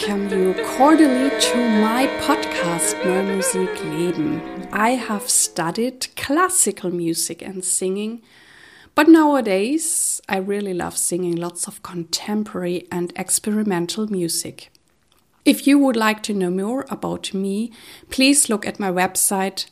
[0.00, 4.40] welcome you cordially to my podcast Musik Leben.
[4.72, 8.22] I have studied classical music and singing,
[8.94, 14.72] but nowadays I really love singing lots of contemporary and experimental music.
[15.44, 17.70] If you would like to know more about me,
[18.08, 19.66] please look at my website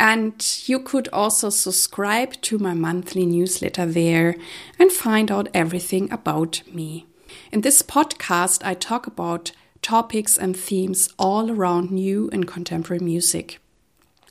[0.00, 4.34] And you could also subscribe to my monthly newsletter there
[4.78, 7.06] and find out everything about me.
[7.52, 13.58] In this podcast, I talk about topics and themes all around new and contemporary music.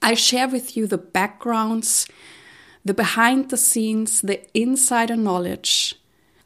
[0.01, 2.07] I share with you the backgrounds,
[2.83, 5.93] the behind the scenes, the insider knowledge,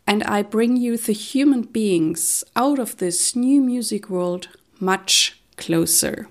[0.06, 4.50] and I bring you the human beings out of this new music world
[4.82, 6.28] much closer.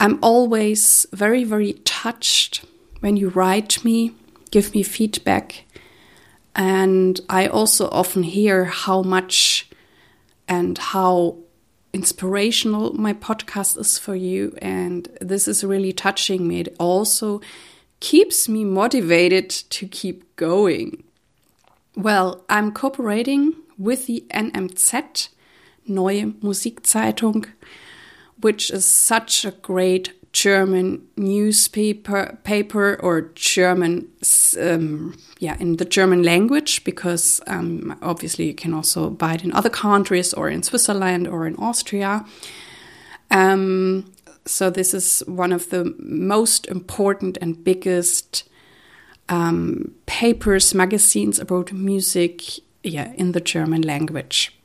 [0.00, 2.64] I'm always very, very touched
[3.00, 4.14] when you write me,
[4.50, 5.64] give me feedback.
[6.54, 9.68] And I also often hear how much
[10.46, 11.38] and how
[11.92, 14.56] inspirational my podcast is for you.
[14.62, 16.60] And this is really touching me.
[16.60, 17.40] It also
[18.00, 21.02] keeps me motivated to keep going.
[21.96, 25.28] Well, I'm cooperating with the NMZ,
[25.88, 27.46] Neue Musikzeitung
[28.40, 34.08] which is such a great German newspaper paper or German,
[34.60, 39.52] um, yeah, in the German language, because um, obviously you can also buy it in
[39.52, 42.24] other countries or in Switzerland or in Austria.
[43.30, 44.12] Um,
[44.44, 48.48] so this is one of the most important and biggest
[49.28, 52.42] um, papers, magazines about music,
[52.82, 54.57] yeah, in the German language.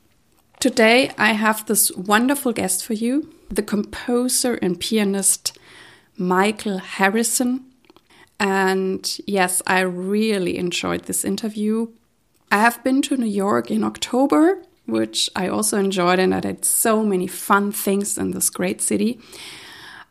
[0.64, 5.58] Today I have this wonderful guest for you the composer and pianist
[6.16, 7.66] Michael Harrison.
[8.40, 11.88] And yes, I really enjoyed this interview.
[12.50, 16.64] I have been to New York in October, which I also enjoyed, and I did
[16.64, 19.20] so many fun things in this great city.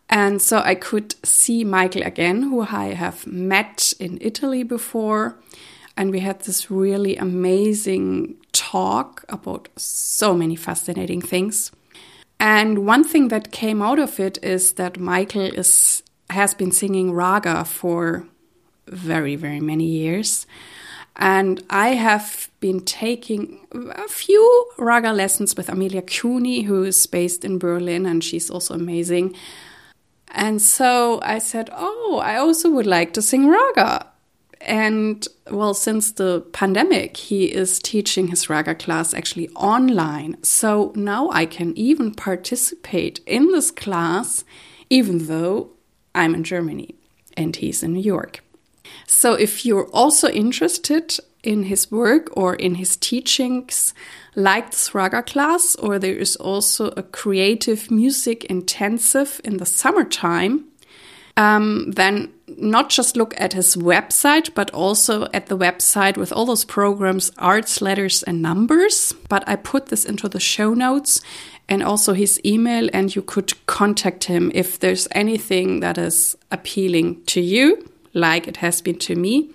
[0.07, 5.35] And so I could see Michael again, who I have met in Italy before.
[5.97, 11.72] And we had this really amazing talk about so many fascinating things.
[12.40, 17.12] And one thing that came out of it is that Michael is has been singing
[17.12, 18.25] raga for
[18.88, 20.47] very very many years.
[21.16, 27.46] And I have been taking a few raga lessons with Amelia Cuni, who is based
[27.46, 29.35] in Berlin, and she's also amazing.
[30.31, 34.08] And so I said, Oh, I also would like to sing raga.
[34.66, 40.41] And well, since the pandemic, he is teaching his raga class actually online.
[40.41, 44.46] So now I can even participate in this class,
[44.90, 45.72] even though
[46.16, 46.96] I'm in Germany
[47.35, 48.41] and he's in New York.
[49.06, 53.94] So if you're also interested in his work or in his teachings,
[54.35, 60.66] like this raga class, or there is also a creative music intensive in the summertime,
[61.38, 66.45] um, then not just look at his website, but also at the website with all
[66.45, 69.13] those programs, arts, letters, and numbers.
[69.29, 71.22] But I put this into the show notes
[71.69, 77.23] and also his email, and you could contact him if there's anything that is appealing
[77.25, 79.49] to you, like it has been to me.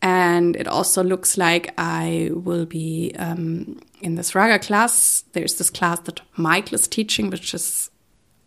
[0.00, 5.24] And it also looks like I will be um, in this raga class.
[5.32, 7.90] There's this class that Michael is teaching, which is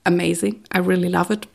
[0.05, 0.65] amazing.
[0.71, 1.47] I really love it.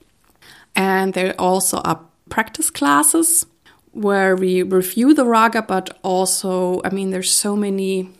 [0.77, 3.47] And there also are practice classes
[3.93, 8.11] where we review the raga, but also, I mean, there's so many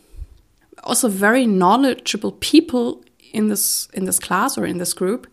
[0.83, 3.03] also very knowledgeable people
[3.33, 5.27] in this in this class or in this group.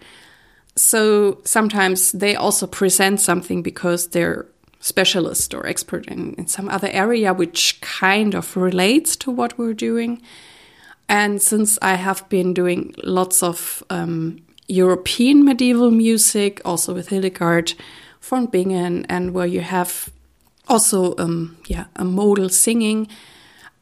[0.76, 4.46] So sometimes they also present something because they're
[4.80, 9.72] specialist or expert in, in some other area which kind of relates to what we're
[9.72, 10.20] doing.
[11.08, 17.74] And since I have been doing lots of um, European medieval music, also with Hildegard
[18.20, 20.10] von Bingen, and where you have
[20.68, 23.08] also um, yeah a modal singing.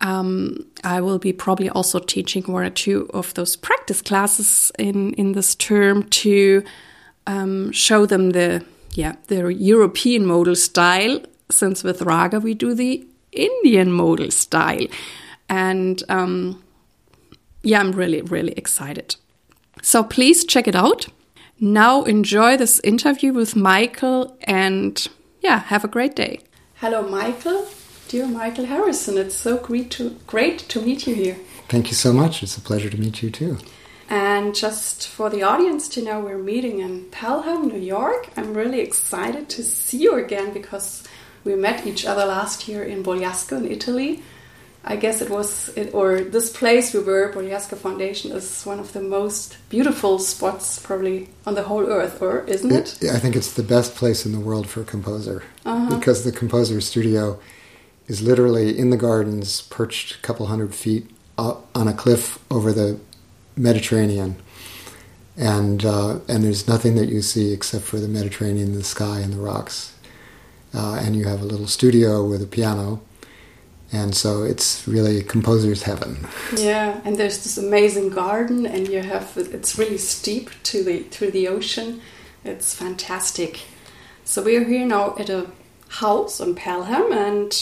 [0.00, 5.14] Um, I will be probably also teaching one or two of those practice classes in
[5.14, 6.64] in this term to
[7.26, 8.64] um, show them the
[8.94, 11.20] yeah the European modal style.
[11.50, 14.86] Since with raga we do the Indian modal style,
[15.48, 16.62] and um,
[17.62, 19.16] yeah, I'm really really excited.
[19.82, 21.06] So please check it out.
[21.60, 25.06] Now enjoy this interview with Michael and
[25.40, 26.40] yeah, have a great day.
[26.76, 27.66] Hello, Michael.
[28.08, 31.36] Dear Michael Harrison, it's so great to great to meet you here.
[31.68, 32.42] Thank you so much.
[32.42, 33.58] It's a pleasure to meet you too.
[34.08, 38.28] And just for the audience to know, we're meeting in Pelham, New York.
[38.36, 41.02] I'm really excited to see you again because
[41.44, 44.22] we met each other last year in Bogliasco in Italy.
[44.84, 48.92] I guess it was, it, or this place we were, Bogliasco Foundation, is one of
[48.92, 53.00] the most beautiful spots probably on the whole earth, or isn't it?
[53.00, 55.96] it I think it's the best place in the world for a composer uh-huh.
[55.96, 57.38] because the composer studio
[58.08, 61.08] is literally in the gardens, perched a couple hundred feet
[61.38, 62.98] up on a cliff over the
[63.56, 64.36] Mediterranean,
[65.36, 69.32] and uh, and there's nothing that you see except for the Mediterranean, the sky, and
[69.32, 69.94] the rocks.
[70.74, 73.00] Uh, and you have a little studio with a piano,
[73.92, 76.26] and so it's really composer's heaven.
[76.56, 81.30] Yeah, and there's this amazing garden, and you have it's really steep to the to
[81.30, 82.00] the ocean.
[82.44, 83.60] It's fantastic.
[84.24, 85.50] So we are here now at a
[85.88, 87.52] house on Pelham, and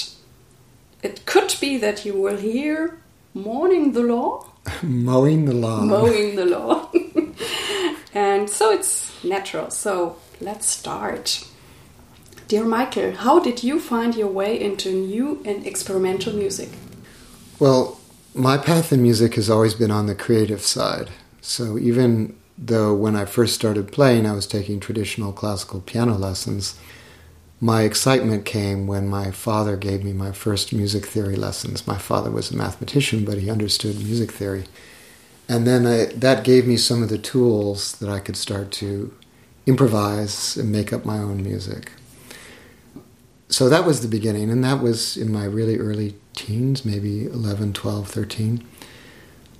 [1.02, 2.98] it could be that you were here
[3.34, 4.50] mourning the law
[4.82, 5.88] mowing the lawn.
[5.88, 7.34] Mowing the lawn.
[8.14, 9.70] and so it's natural.
[9.70, 11.46] So let's start.
[12.50, 16.70] Dear Michael, how did you find your way into new and experimental music?
[17.60, 18.00] Well,
[18.34, 21.10] my path in music has always been on the creative side.
[21.40, 26.76] So even though when I first started playing, I was taking traditional classical piano lessons,
[27.60, 31.86] my excitement came when my father gave me my first music theory lessons.
[31.86, 34.64] My father was a mathematician, but he understood music theory.
[35.48, 39.14] And then I, that gave me some of the tools that I could start to
[39.66, 41.92] improvise and make up my own music.
[43.50, 47.72] So that was the beginning, and that was in my really early teens, maybe 11,
[47.72, 48.64] 12, 13.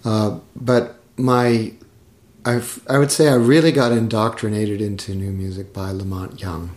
[0.04, 1.72] Uh, but my,
[2.44, 6.70] I've, I would say I really got indoctrinated into new music by La Monte Young.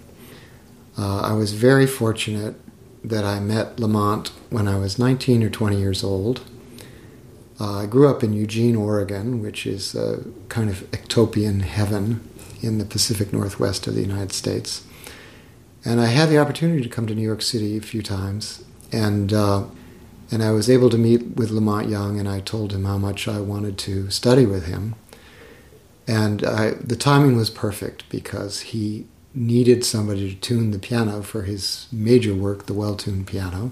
[0.97, 2.55] Uh, I was very fortunate
[3.03, 6.41] that I met La Monte when I was 19 or 20 years old.
[7.59, 12.27] Uh, I grew up in Eugene, Oregon, which is a kind of ecotopian heaven
[12.61, 14.83] in the Pacific Northwest of the United States.
[15.85, 19.33] And I had the opportunity to come to New York City a few times, and
[19.33, 19.65] uh,
[20.31, 22.97] and I was able to meet with La Monte Young, and I told him how
[22.97, 24.95] much I wanted to study with him.
[26.07, 31.43] And I, the timing was perfect because he needed somebody to tune the piano for
[31.43, 33.71] his major work, the well tuned piano.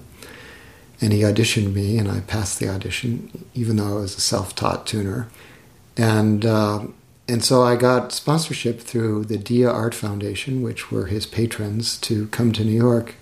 [1.00, 4.54] And he auditioned me, and I passed the audition, even though I was a self
[4.54, 5.28] taught tuner.
[5.96, 6.86] And, uh,
[7.28, 12.26] and so I got sponsorship through the Dia Art Foundation, which were his patrons, to
[12.28, 13.14] come to New York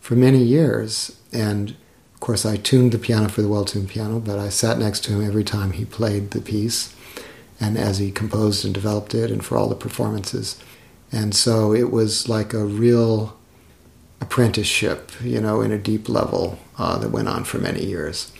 [0.00, 1.18] for many years.
[1.32, 1.70] And
[2.14, 5.04] of course, I tuned the piano for the well tuned piano, but I sat next
[5.04, 6.94] to him every time he played the piece
[7.60, 10.60] and as he composed and developed it, and for all the performances.
[11.12, 13.36] And so it was like a real
[14.20, 18.32] apprenticeship, you know, in a deep level uh, that went on for many years.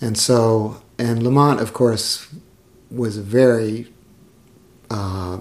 [0.00, 2.28] And so, and La Monte, of course,
[2.90, 3.88] was a very
[4.90, 5.38] uh,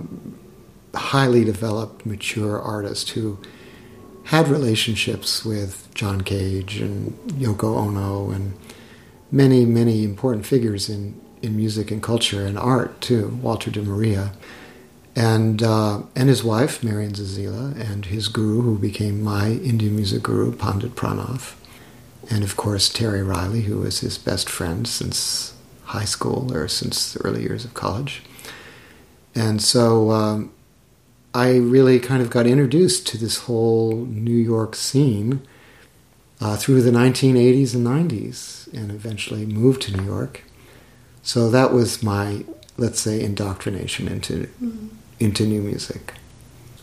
[0.94, 3.38] highly developed, mature artist who
[4.26, 8.54] had relationships with John Cage and Yoko Ono and
[9.32, 14.34] many, many important figures in, in music and culture and art, too, Walter de Maria
[15.18, 20.22] and uh, and his wife Marian Zazeela, and his guru, who became my Indian music
[20.22, 21.60] guru, Pandit Pran Nath,
[22.30, 27.14] and of course Terry Riley, who was his best friend since high school or since
[27.14, 28.22] the early years of college.
[29.38, 30.52] And so um,
[31.34, 35.42] I really kind of got introduced to this whole New York scene
[36.42, 40.44] uh, through the 1980s and 90s, and eventually moved to New York.
[41.24, 42.46] So that was my,
[42.78, 44.88] let's say, indoctrination into mm-hmm
[45.20, 46.14] into new music.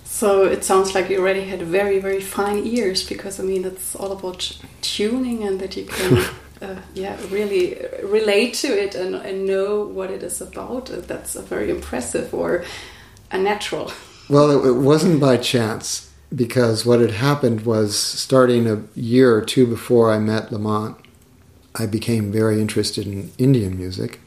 [0.05, 3.95] So it sounds like you already had very, very fine ears because I mean it's
[3.97, 6.25] all about tuning and that you can,
[6.65, 10.91] uh, yeah, really relate to it and, and know what it is about.
[10.91, 12.65] Uh, that's very impressive or
[13.31, 13.93] a natural.
[14.29, 19.43] Well, it, it wasn't by chance because what had happened was starting a year or
[19.43, 21.05] two before I met La Monte
[21.77, 24.21] I became very interested in Indian music,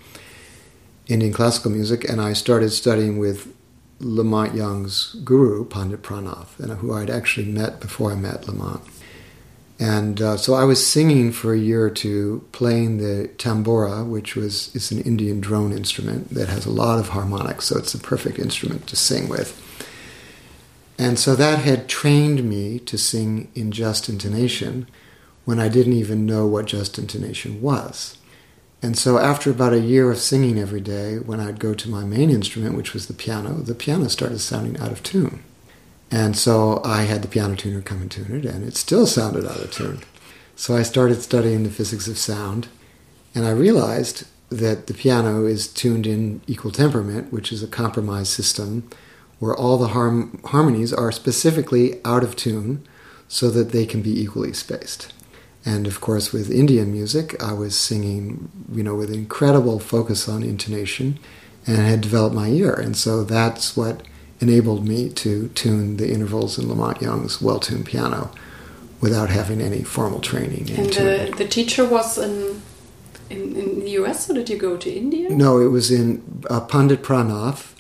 [1.08, 3.54] Indian classical music, and I started studying with
[4.00, 8.48] La Monte Young's guru, Pandit Pran Nath, and who I'd actually met before I met
[8.50, 8.92] La Monte.
[9.80, 14.36] And uh, so I was singing for a year or two, playing the tambura, which
[14.36, 18.00] was is an Indian drone instrument that has a lot of harmonics, so it's the
[18.00, 19.64] perfect instrument to sing with.
[20.98, 24.88] And so that had trained me to sing in just intonation
[25.46, 28.18] when I didn't even know what just intonation was.
[28.82, 32.04] And so, after about a year of singing every day, when I'd go to my
[32.04, 35.44] main instrument, which was the piano, the piano started sounding out of tune.
[36.10, 39.46] And so, I had the piano tuner come and tune it, and it still sounded
[39.46, 40.00] out of tune.
[40.56, 42.68] So, I started studying the physics of sound,
[43.36, 48.30] and I realized that the piano is tuned in equal temperament, which is a compromise
[48.30, 48.90] system
[49.40, 52.88] where all the harm, harmonies are specifically out of tune
[53.28, 55.14] so that they can be equally spaced.
[55.66, 60.42] And of course, with Indian music, I was singing, you know, with incredible focus on
[60.42, 61.20] intonation
[61.66, 62.74] and had developed my ear.
[62.74, 64.02] And so that's what
[64.40, 68.32] enabled me to tune the intervals in La Monte Young's well tuned piano
[69.02, 70.70] without having any formal training.
[70.72, 72.62] And the, the teacher was in,
[73.30, 75.30] in, in, the US, or did you go to India?
[75.30, 77.76] No, it was in uh, Pandit Pran Nath,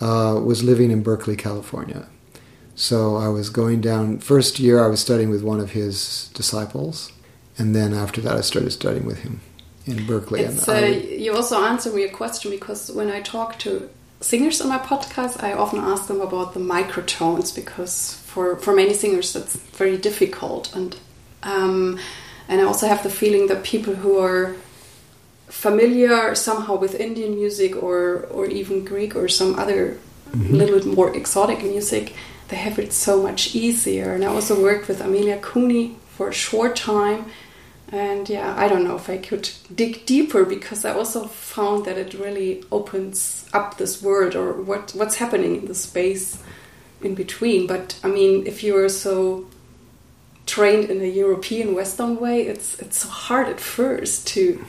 [0.00, 2.08] uh, was living in Berkeley, California.
[2.74, 7.12] So I was going down, first year I was studying with one of his disciples,
[7.56, 9.40] and then after that I started studying with him
[9.86, 10.40] in Berkeley.
[10.40, 13.88] It's, and uh, you also answered me a question because when I talk to
[14.26, 18.92] singers on my podcast, I often ask them about the microtones because for, for many
[18.92, 20.74] singers that's very difficult.
[20.74, 20.96] And
[21.42, 21.98] um,
[22.48, 24.56] and I also have the feeling that people who are
[25.48, 29.98] familiar somehow with Indian music or or even Greek or some other
[30.30, 30.54] mm-hmm.
[30.54, 32.14] little bit more exotic music,
[32.48, 34.12] they have it so much easier.
[34.14, 37.26] And I also worked with Amelia Cuni for a short time
[37.92, 41.96] and yeah i don't know if i could dig deeper because i also found that
[41.96, 46.42] it really opens up this world or what what's happening in the space
[47.02, 47.66] in between.
[47.66, 49.46] But i mean if you're so
[50.46, 54.64] trained in a european western way it's it's so hard at first to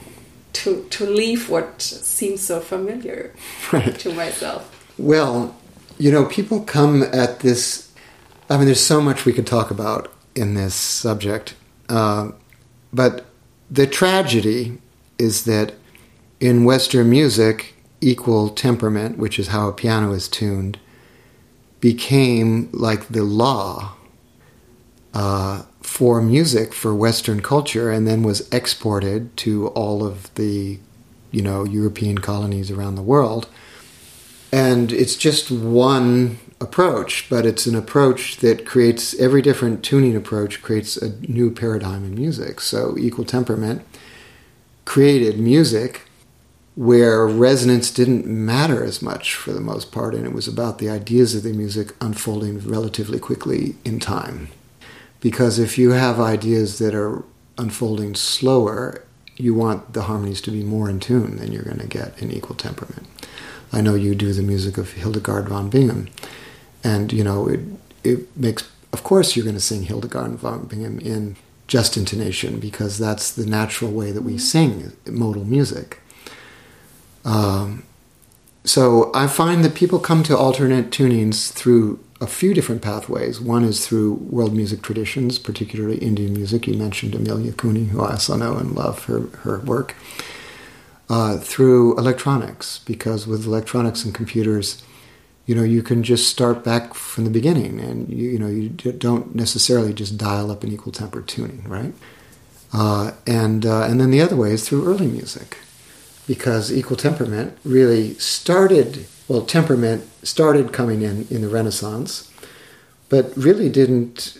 [0.53, 3.33] to to leave what seems so familiar
[3.71, 3.97] right.
[3.99, 4.61] to myself.
[4.97, 5.55] Well
[5.97, 7.91] you know people come at this
[8.49, 11.55] i mean there's so much we could talk about in this subject.
[11.89, 12.31] Uh,
[12.93, 13.25] but
[13.69, 14.79] the tragedy
[15.17, 15.73] is that
[16.39, 20.79] in Western music, equal temperament, which is how a piano is tuned,
[21.79, 23.93] became like the law
[25.13, 30.79] uh, for music for Western culture, and then was exported to all of the,
[31.31, 33.47] you know, European colonies around the world.
[34.51, 40.61] And it's just one approach, but it's an approach that creates every different tuning approach
[40.61, 42.59] creates a new paradigm in music.
[42.61, 43.85] So, equal temperament
[44.85, 46.03] created music
[46.75, 50.89] where resonance didn't matter as much for the most part, and it was about the
[50.89, 54.47] ideas of the music unfolding relatively quickly in time.
[55.19, 57.23] Because if you have ideas that are
[57.57, 59.03] unfolding slower,
[59.35, 62.31] you want the harmonies to be more in tune than you're going to get in
[62.31, 63.07] equal temperament.
[63.73, 66.09] I know you do the music of Hildegard von Bingen
[66.87, 67.59] and you know it
[68.03, 68.63] it makes
[68.93, 71.35] of course you're going to sing Hildegard von Bingen in
[71.67, 74.53] just intonation because that's the natural way that we mm-hmm.
[74.53, 75.99] sing modal music.
[77.25, 77.83] Um,
[78.63, 83.39] so I find that people come to alternate tunings through a few different pathways.
[83.39, 86.67] One is through world music traditions, particularly Indian music.
[86.67, 89.95] You mentioned Amelia Cuni, who I also know and love her, her work.
[91.09, 94.83] Uh, through electronics, because with electronics and computers,
[95.47, 98.69] you know you can just start back from the beginning and you, you know you
[98.69, 101.93] don't necessarily just dial up an equal temper tuning right?
[102.73, 105.57] Uh, and uh, and then the other way is through early music
[106.27, 112.31] because equal temperament really started well temperament started coming in in the renaissance
[113.09, 114.37] but really didn't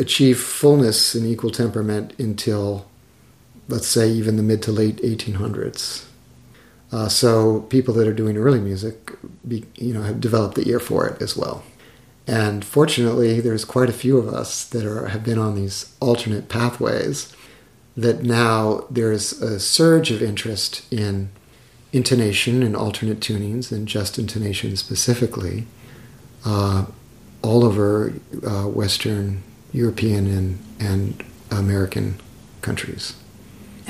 [0.00, 2.88] achieve fullness in equal temperament until
[3.68, 6.09] let's say even the mid to late 1800s
[6.92, 9.12] uh, so people that are doing early music,
[9.46, 11.62] be, you know, have developed the ear for it as well.
[12.26, 16.48] And fortunately, there's quite a few of us that are have been on these alternate
[16.48, 17.34] pathways.
[17.96, 21.30] That now there's a surge of interest in
[21.92, 25.66] intonation and alternate tunings, and just intonation specifically,
[26.44, 26.86] uh,
[27.42, 28.12] all over
[28.46, 29.42] uh, Western
[29.72, 32.20] European and, and American
[32.62, 33.14] countries.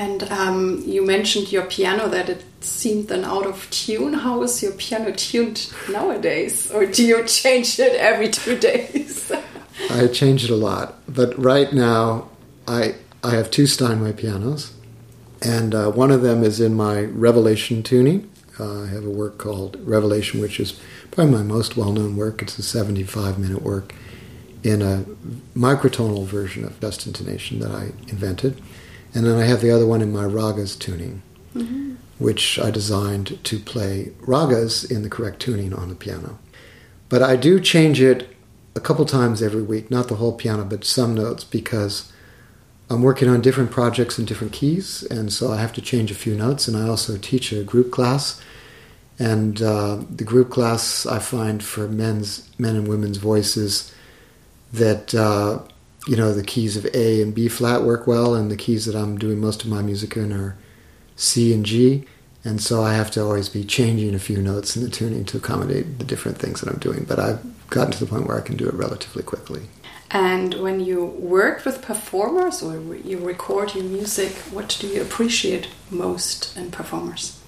[0.00, 4.14] And um, you mentioned your piano that it seemed then out of tune.
[4.14, 6.70] How is your piano tuned nowadays?
[6.70, 9.30] Or do you change it every two days?
[9.90, 10.94] I change it a lot.
[11.06, 12.30] But right now,
[12.66, 14.72] I, I have two Steinway pianos.
[15.42, 18.30] And uh, one of them is in my Revelation tuning.
[18.58, 20.80] Uh, I have a work called Revelation, which is
[21.10, 22.40] probably my most well known work.
[22.40, 23.94] It's a 75 minute work
[24.62, 25.04] in a
[25.54, 28.62] microtonal version of just intonation that I invented.
[29.14, 31.22] And then I have the other one in my ragas tuning,
[31.54, 31.94] mm-hmm.
[32.18, 36.38] which I designed to play ragas in the correct tuning on the piano.
[37.08, 38.36] But I do change it
[38.76, 42.12] a couple times every week, not the whole piano, but some notes, because
[42.88, 46.14] I'm working on different projects in different keys, and so I have to change a
[46.14, 46.68] few notes.
[46.68, 48.40] And I also teach a group class,
[49.18, 53.92] and uh, the group class I find for men's men and women's voices
[54.72, 55.60] that uh,
[56.06, 58.94] you know, the keys of A and B flat work well, and the keys that
[58.94, 60.56] I'm doing most of my music in are
[61.16, 62.04] C and G.
[62.42, 65.36] And so I have to always be changing a few notes in the tuning to
[65.36, 67.04] accommodate the different things that I'm doing.
[67.04, 69.62] But I've gotten to the point where I can do it relatively quickly.
[70.10, 75.68] And when you work with performers or you record your music, what do you appreciate
[75.90, 77.40] most in performers?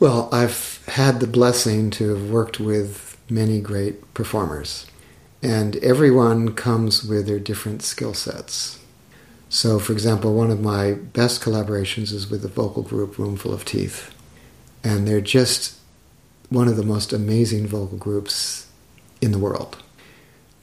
[0.00, 4.86] Well, I've had the blessing to have worked with many great performers,
[5.44, 8.80] and everyone comes with their different skill sets.
[9.48, 13.64] So, for example, one of my best collaborations is with the vocal group Roomful of
[13.64, 14.12] Teeth,
[14.82, 15.78] and they're just
[16.48, 18.66] one of the most amazing vocal groups
[19.20, 19.76] in the world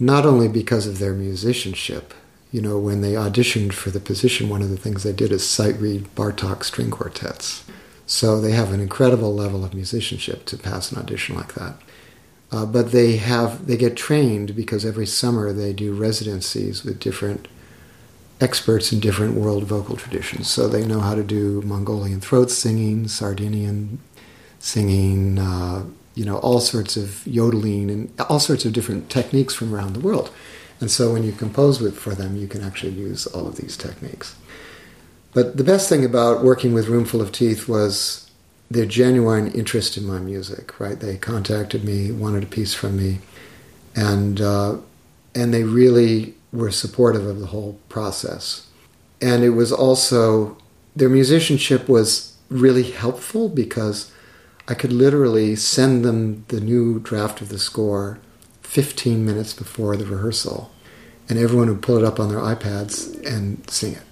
[0.02, 2.14] not only because of their musicianship.
[2.52, 5.48] You know, when they auditioned for the position, one of the things they did is
[5.48, 7.64] sight read Bartok string quartets.
[8.08, 11.76] So they have an incredible level of musicianship to pass an audition like that.
[12.52, 17.48] Uh, but they have they get trained because every summer they do residencies with different
[18.42, 20.50] experts in different world vocal traditions.
[20.50, 24.00] So they know how to do Mongolian throat singing, Sardinian
[24.60, 29.74] singing, uh, you know, all sorts of yodeling and all sorts of different techniques from
[29.74, 30.32] around the world.
[30.80, 33.78] And so when you compose with for them, you can actually use all of these
[33.78, 34.36] techniques.
[35.34, 38.31] But the best thing about working with Roomful of Teeth was
[38.72, 40.80] their genuine interest in my music.
[40.80, 41.00] Right?
[41.00, 43.20] They contacted me, wanted a piece from me,
[43.96, 44.78] and uh,
[45.36, 48.68] and they really were supportive of the whole process.
[49.22, 50.58] And it was also
[50.96, 54.12] their musicianship was really helpful because
[54.68, 58.20] I could literally send them the new draft of the score
[58.62, 60.72] 15 minutes before the rehearsal,
[61.28, 64.04] and everyone would pull it up on their iPads and sing it.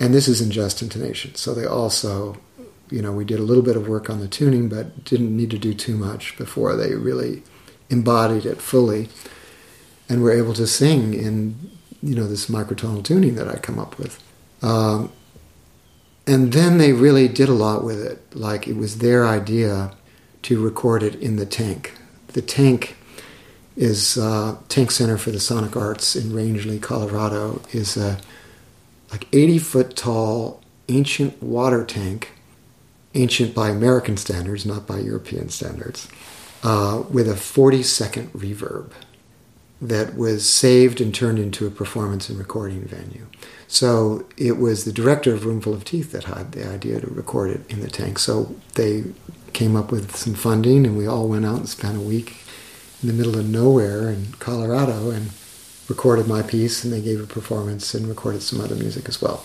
[0.00, 1.34] And this is in just intonation.
[1.34, 2.36] So they also,
[2.90, 5.50] you know, we did a little bit of work on the tuning, but didn't need
[5.50, 7.42] to do too much before they really
[7.90, 9.08] embodied it fully
[10.08, 11.70] and were able to sing in,
[12.02, 14.22] you know, this microtonal tuning that I come up with.
[14.62, 15.12] Um,
[16.26, 18.34] and then they really did a lot with it.
[18.34, 19.92] Like it was their idea
[20.42, 21.94] to record it in the tank.
[22.28, 22.96] The tank
[23.76, 28.18] is uh, Tank Center for the Sonic Arts in Rangely, Colorado, is a
[29.10, 32.32] like 80 foot tall ancient water tank,
[33.14, 36.08] ancient by American standards, not by European standards,
[36.62, 38.90] uh, with a 40 second reverb
[39.80, 43.26] that was saved and turned into a performance and recording venue.
[43.68, 47.50] So it was the director of Roomful of Teeth that had the idea to record
[47.50, 48.18] it in the tank.
[48.18, 49.04] So they
[49.52, 52.36] came up with some funding, and we all went out and spent a week
[53.02, 55.30] in the middle of nowhere in Colorado and
[55.88, 59.44] recorded my piece, and they gave a performance and recorded some other music as well.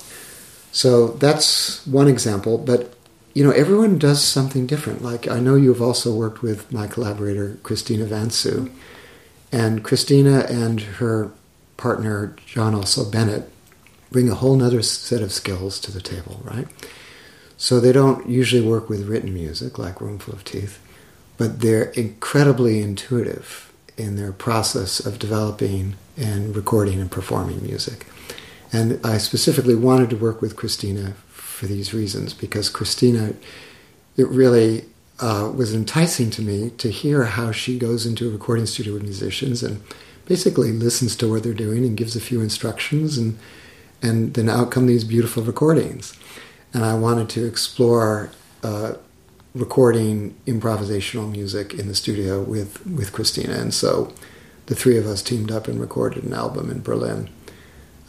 [0.72, 2.96] So that's one example, but
[3.34, 5.02] you know, everyone does something different.
[5.02, 8.72] Like I know you've also worked with my collaborator Christina Vansu,
[9.52, 11.32] and Christina and her
[11.78, 13.50] partner John also Bennett
[14.12, 16.68] bring a whole other set of skills to the table, right?
[17.58, 20.80] So they don't usually work with written music like Roomful of Teeth,
[21.38, 28.06] but they're incredibly intuitive in their process of developing and recording and performing music.
[28.72, 31.14] And I specifically wanted to work with Christina
[31.64, 33.36] for these reasons because Christina,
[34.18, 34.84] it really
[35.22, 39.04] uh, was enticing to me to hear how she goes into a recording studio with
[39.04, 39.82] musicians and
[40.26, 43.38] basically listens to what they're doing and gives a few instructions and
[44.02, 46.18] and then out come these beautiful recordings.
[46.74, 48.30] And I wanted to explore
[48.62, 48.96] uh,
[49.56, 53.54] recording improvisational music in the studio with, with Christina.
[53.54, 54.12] And so
[54.66, 57.30] the three of us teamed up and recorded an album in Berlin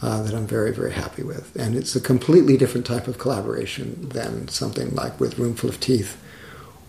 [0.01, 1.55] uh, that I'm very, very happy with.
[1.55, 6.21] And it's a completely different type of collaboration than something like with Roomful of Teeth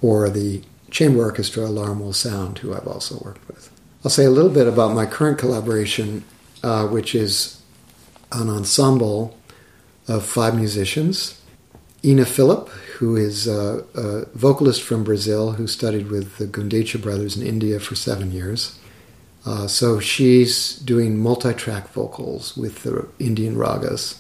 [0.03, 3.71] or the chamber orchestra Alarm Will Sound, who I've also worked with.
[4.05, 6.25] I'll say a little bit about my current collaboration,
[6.63, 7.61] uh, which is
[8.33, 9.37] an ensemble
[10.09, 11.41] of five musicians.
[12.05, 17.37] Ina Philip, who is a, a, vocalist from Brazil who studied with the Gundecha brothers
[17.37, 18.79] in India for seven years.
[19.47, 24.19] Uh, so she's doing multi track vocals with the Indian ragas.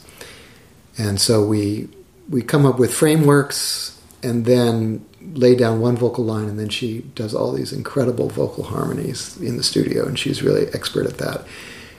[0.97, 1.89] And so we,
[2.31, 7.01] we come up with frameworks and then lay down one vocal line, and then she
[7.15, 11.45] does all these incredible vocal harmonies in the studio, and she's really expert at that.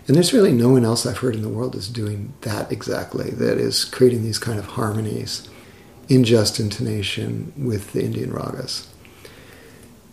[0.07, 3.31] And there's really no one else I've heard in the world is doing that exactly,
[3.31, 5.47] that is creating these kind of harmonies
[6.07, 8.87] in just intonation with the Indian ragas.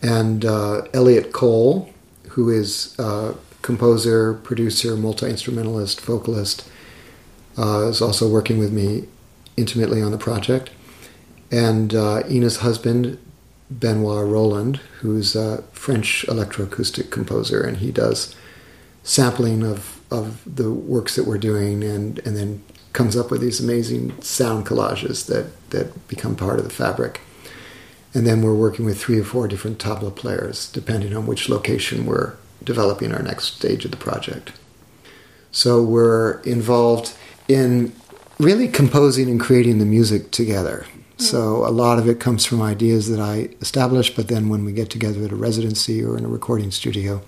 [0.02, 1.93] And uh, Elliot Cole,
[2.34, 2.98] who is
[3.62, 6.68] composer, producer, multi instrumentalist, vocalist,
[7.56, 9.08] uh, is also working with me
[9.56, 10.70] intimately on the project.
[11.50, 13.18] And uh, Ina's husband,
[13.70, 18.34] Benoit Roland, who's a French electroacoustic composer, and he does
[19.02, 23.60] sampling of, of the works that we're doing and, and then comes up with these
[23.60, 27.20] amazing sound collages that, that become part of the fabric.
[28.14, 32.06] And then we're working with three or four different tabla players, depending on which location
[32.06, 34.52] we're developing our next stage of the project.
[35.50, 37.14] So we're involved
[37.48, 37.92] in
[38.38, 40.86] really composing and creating the music together.
[41.16, 44.72] So a lot of it comes from ideas that I establish, but then when we
[44.72, 47.22] get together at a residency or in a recording studio,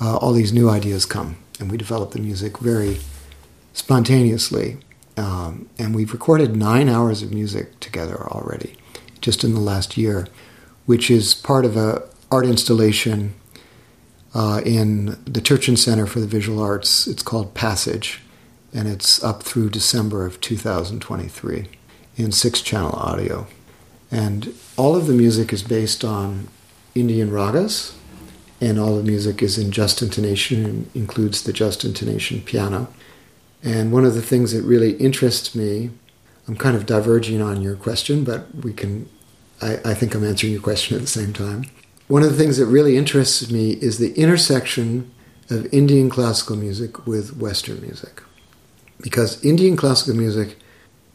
[0.00, 2.98] uh, all these new ideas come, and we develop the music very
[3.72, 4.78] spontaneously.
[5.16, 8.76] Um, and we've recorded nine hours of music together already,
[9.20, 10.26] just in the last year,
[10.86, 13.34] which is part of a art installation
[14.34, 17.06] uh, in the Turchin Center for the Visual Arts.
[17.06, 18.20] It's called Passage,
[18.72, 21.68] and it's up through December of 2023
[22.16, 23.46] in six channel audio.
[24.10, 26.48] And all of the music is based on
[26.94, 27.94] Indian ragas,
[28.60, 32.88] and all the music is in just intonation and includes the just intonation piano.
[33.62, 35.90] And one of the things that really interests me,
[36.50, 39.08] I'm kind of diverging on your question, but we can,
[39.62, 41.66] I, I think I'm answering your question at the same time.
[42.08, 45.12] One of the things that really interests me is the intersection
[45.48, 48.20] of Indian classical music with Western music.
[49.00, 50.58] Because Indian classical music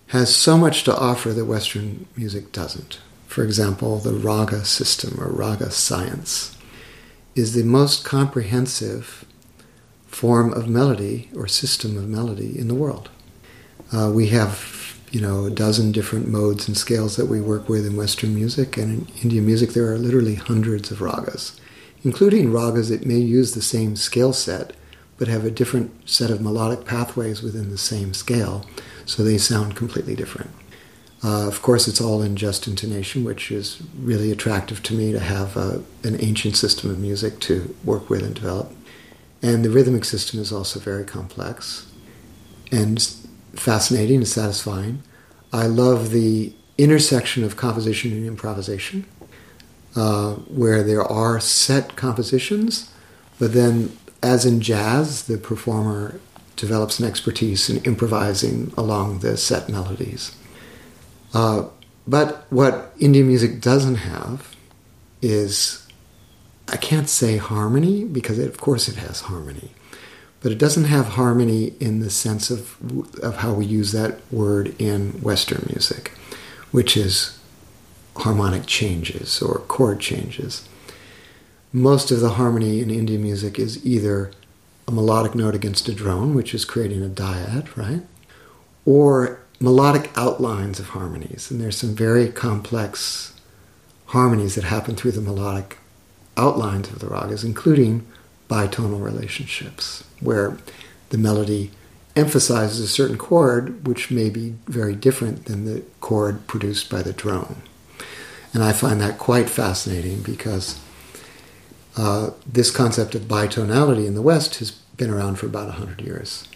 [0.08, 3.02] has so much to offer that Western music doesn't.
[3.28, 6.58] For example, the raga system or raga science
[7.36, 9.26] is the most comprehensive
[10.08, 13.10] form of melody or system of melody in the world.
[13.92, 14.75] Uh, we have,
[15.12, 18.78] you know, a dozen different modes and scales that we work with in Western music,
[18.78, 21.60] and in Indian music there are literally hundreds of ragas,
[22.04, 24.74] including ragas that may use the same scale set
[25.18, 28.66] but have a different set of melodic pathways within the same scale
[29.06, 30.52] so they sound completely different.
[31.24, 35.20] Uh, of course, it's all in just intonation, which is really attractive to me to
[35.20, 38.72] have a, an ancient system of music to work with and develop.
[39.42, 41.92] And the rhythmic system is also very complex
[42.72, 43.00] and
[43.56, 45.02] fascinating and satisfying.
[45.52, 49.06] I love the intersection of composition and improvisation,
[49.96, 52.92] uh, where there are set compositions,
[53.40, 56.20] but then, as in jazz, the performer
[56.56, 60.36] develops an expertise in improvising along the set melodies.
[61.34, 61.66] Uh,
[62.08, 64.56] but what Indian music doesn't have
[65.22, 65.86] is,
[66.68, 69.72] I can't say harmony, because it, of course it has harmony,
[70.46, 72.78] but it doesn't have harmony in the sense of,
[73.24, 76.12] of how we use that word in Western music,
[76.70, 77.40] which is
[78.18, 80.70] harmonic changes or chord changes.
[81.74, 84.30] Most of the harmony in Indian music is either
[84.88, 88.04] a melodic note against a drone, which is creating a dyad, right?
[88.86, 91.50] Or melodic outlines of harmonies.
[91.50, 93.34] And there's some very complex
[94.06, 95.80] harmonies that happen through the melodic
[96.38, 98.06] outlines of the ragas, including
[98.50, 100.58] bitonal relationships, where
[101.10, 101.72] the melody
[102.16, 107.14] emphasizes a certain chord which may be very different than the chord produced by the
[107.14, 107.62] drone.
[108.54, 110.80] And I find that quite fascinating because
[111.98, 116.48] uh, this concept of bitonality in the West has been around for about 100 years.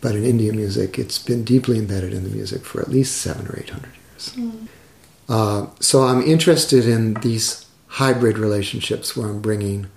[0.00, 3.46] But in Indian music, it's been deeply embedded in the music for at least seven
[3.48, 4.32] or eight hundred years.
[4.36, 4.68] Mm.
[5.28, 9.88] Uh, so I'm interested in these hybrid relationships where I'm bringing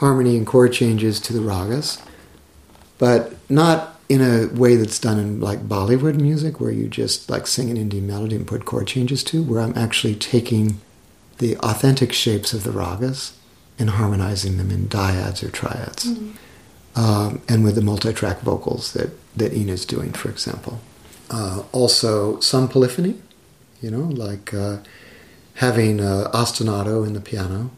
[0.00, 2.02] harmony and chord changes to the ragas,
[2.98, 7.46] but not in a way that's done in like Bollywood music, where you just like
[7.46, 10.80] sing an Indian melody and put chord changes to, where I'm actually taking
[11.38, 13.32] the authentic shapes of the ragas
[13.78, 16.06] and harmonizing them in dyads or triads.
[16.06, 17.00] Mm-hmm.
[17.00, 20.80] Um, and with the multi-track vocals that, that Ina's doing, for example.
[21.30, 23.14] Uh, also, some polyphony,
[23.80, 24.78] you know, like uh,
[25.54, 27.70] having uh, ostinato in the piano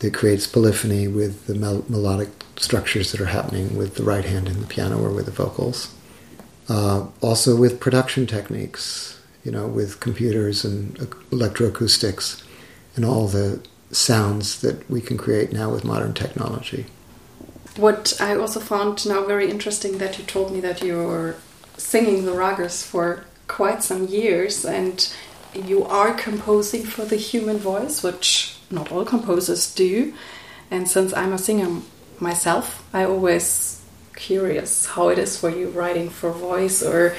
[0.00, 4.48] that creates polyphony with the mel- melodic structures that are happening with the right hand
[4.48, 5.94] in the piano or with the vocals.
[6.68, 10.96] Uh, also with production techniques, you know, with computers and
[11.30, 12.42] electroacoustics
[12.96, 13.60] and all the
[13.92, 16.86] sounds that we can create now with modern technology.
[17.76, 21.36] What I also found now very interesting that you told me that you're
[21.76, 25.12] singing the ragas for quite some years and
[25.54, 30.14] you are composing for the human voice, which not all composers do.
[30.70, 31.82] And since I'm a singer
[32.18, 33.82] myself, I always
[34.14, 37.14] curious how it is for you writing for voice or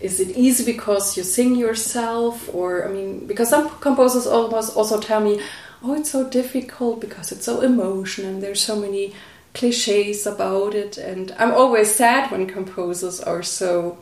[0.00, 4.98] is it easy because you sing yourself or i mean because some composers almost also
[4.98, 5.38] tell me
[5.84, 9.12] oh, it's so difficult because it's so emotional and there's so many
[9.52, 10.98] cliches about it.
[10.98, 13.98] And I'm always sad when composers are so,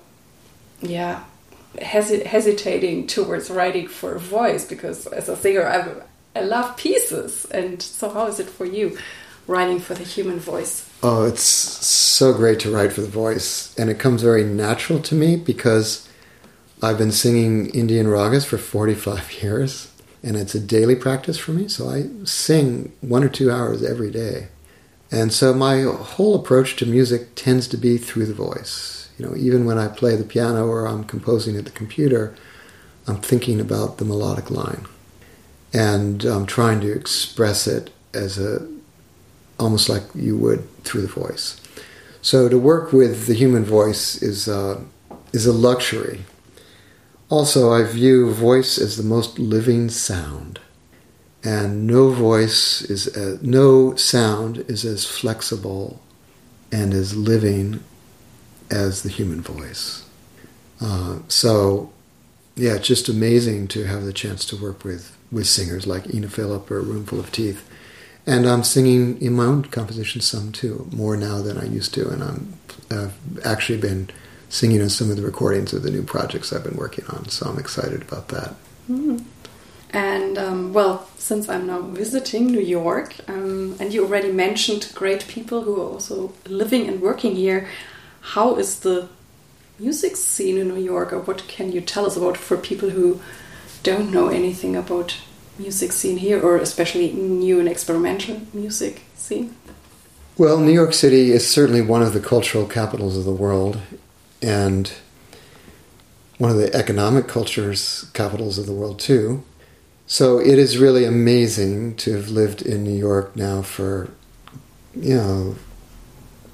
[0.80, 1.24] yeah,
[1.76, 6.02] hesi hesitating towards writing for a voice because as a singer, I,
[6.34, 7.44] I love pieces.
[7.46, 8.98] And so, how is it for you?
[9.46, 10.88] Writing for the human voice.
[11.02, 13.76] Oh, it's so great to write for the voice.
[13.76, 16.08] And it comes very natural to me because
[16.80, 19.92] I've been singing Indian ragas for 45 years
[20.22, 21.68] and it's a daily practice for me.
[21.68, 24.48] So I sing one or two hours every day.
[25.10, 29.10] And so my whole approach to music tends to be through the voice.
[29.18, 32.34] You know, even when I play the piano or I'm composing at the computer,
[33.06, 34.86] I'm thinking about the melodic line.
[35.72, 38.68] And I'm trying to express it as a
[39.58, 41.60] almost like you would through the voice.
[42.20, 44.80] So to work with the human voice is uh,
[45.32, 46.24] is a luxury.
[47.28, 50.60] Also, I view voice as the most living sound,
[51.42, 56.02] and no voice is a, no sound is as flexible
[56.70, 57.82] and as living
[58.70, 60.04] as the human voice.
[60.80, 61.90] Uh, so,
[62.54, 66.28] yeah, it's just amazing to have the chance to work with with singers like Ina
[66.28, 67.68] Philip or Roomful of Teeth
[68.26, 72.08] and I'm singing in my own compositions some too, more now than I used to.
[72.08, 72.52] And I'm,
[72.90, 74.10] I've actually been
[74.48, 77.28] singing in some of the recordings of the new projects I've been working on.
[77.28, 78.54] So I'm excited about that.
[78.88, 79.24] Mm.
[79.90, 85.26] And um, well, since I'm now visiting New York, um, and you already mentioned great
[85.26, 87.68] people who are also living and working here,
[88.20, 89.08] how is the
[89.78, 93.20] music scene in New York, or what can you tell us about for people who
[93.82, 95.18] don't know anything about
[95.58, 99.54] music scene here, or especially new and experimental music scene?
[100.38, 103.80] Well, New York City is certainly one of the cultural capitals of the world,
[104.40, 104.92] and
[106.38, 109.44] one of the economic cultures capitals of the world too.
[110.06, 114.10] So it is really amazing to have lived in New York now for,
[114.94, 115.54] you know,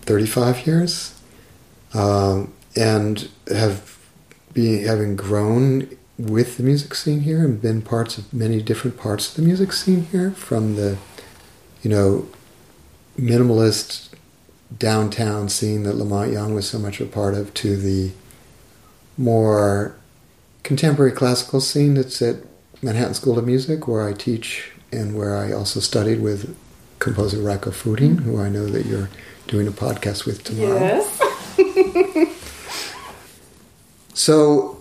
[0.02, 1.20] 35 years,
[1.94, 3.96] um, and have
[4.52, 9.28] be having grown with the music scene here and been parts of many different parts
[9.30, 10.98] of the music scene here from the
[11.82, 12.26] you know
[13.18, 14.08] minimalist
[14.76, 18.10] downtown scene that La Monte Young was so much a part of to the
[19.16, 19.94] more
[20.64, 22.36] contemporary classical scene that's at
[22.82, 26.56] Manhattan School of Music where I teach and where I also studied with
[26.98, 29.08] composer Reiko Füting, who I know that you're
[29.46, 30.78] doing a podcast with tomorrow.
[30.78, 31.20] Yes.
[34.14, 34.77] so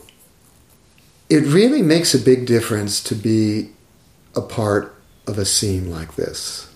[1.30, 3.72] it really makes a big difference to be
[4.36, 6.72] a part of a scene like this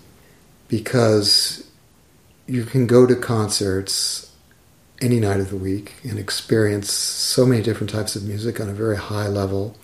[0.67, 1.69] because
[2.47, 4.31] you can go to concerts
[5.01, 8.73] any night of the week and experience so many different types of music on a
[8.73, 9.75] very high level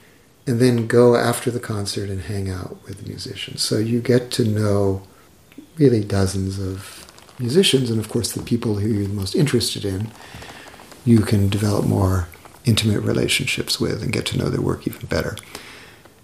[0.45, 3.61] and then go after the concert and hang out with the musicians.
[3.61, 5.01] So you get to know
[5.77, 7.05] really dozens of
[7.39, 10.09] musicians and of course the people who you're most interested in
[11.05, 12.27] you can develop more
[12.67, 15.35] intimate relationships with and get to know their work even better.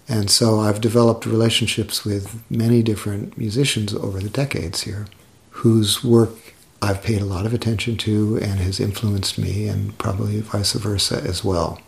[0.06, 5.06] And so I've developed relationships with many different musicians over the decades here
[5.50, 10.40] whose work I've paid a lot of attention to and has influenced me, and probably
[10.40, 11.80] vice versa as well.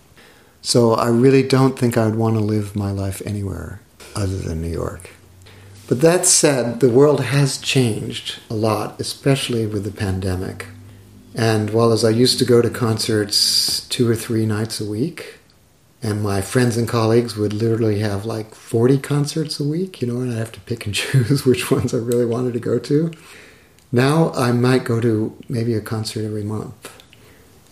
[0.62, 3.81] So I really don't think I'd want to live my life anywhere
[4.14, 5.11] other than New York.
[5.87, 10.66] But that said, the world has changed a lot, especially with the pandemic.
[11.37, 15.38] And while as I used to go to concerts two or three nights a week,
[16.03, 20.20] and my friends and colleagues would literally have like 40 concerts a week, you know,
[20.20, 23.12] and I have to pick and choose which ones I really wanted to go to.
[23.92, 27.03] Now I might go to maybe a concert every month.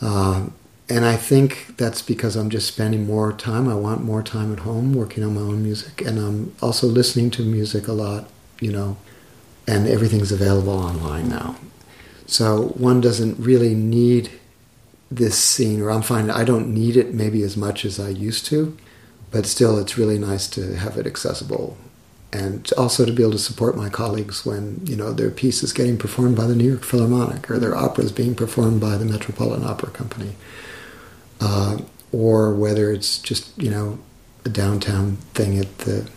[0.00, 0.48] Uh,
[0.90, 3.68] and I think that's because I'm just spending more time.
[3.68, 6.02] I want more time at home working on my own music.
[6.02, 8.28] And I'm also listening to music a lot,
[8.60, 8.98] you know,
[9.66, 11.56] and everything's available online now.
[12.26, 14.30] So one doesn't really need
[15.10, 18.46] this scene, or I'm finding I don't need it maybe as much as I used
[18.46, 18.76] to,
[19.30, 21.76] but still it's really nice to have it accessible
[22.34, 25.72] and also to be able to support my colleagues when you know their piece is
[25.72, 29.04] getting performed by the New York Philharmonic or their opera is being performed by the
[29.04, 30.34] Metropolitan Opera Company,
[31.40, 31.78] uh,
[32.10, 33.98] or whether it's just you know
[34.44, 36.10] a downtown thing at the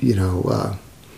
[0.00, 0.76] you know uh,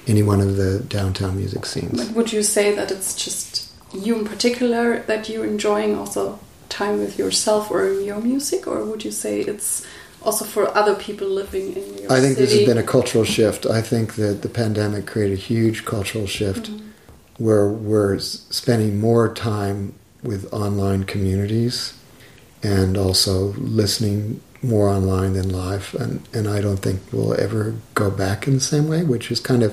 [0.08, 2.10] any one of the downtown music scenes.
[2.10, 7.18] Would you say that it's just you in particular that you're enjoying also time with
[7.18, 9.86] yourself or your music, or would you say it's
[10.22, 12.46] also for other people living in your I think city?
[12.46, 13.66] this has been a cultural shift.
[13.66, 17.44] I think that the pandemic created a huge cultural shift mm -hmm.
[17.46, 18.18] where we're
[18.50, 21.92] spending more time with online communities
[22.62, 25.94] and also listening more online than live.
[26.02, 29.40] And, and I don't think we'll ever go back in the same way, which is
[29.40, 29.72] kind of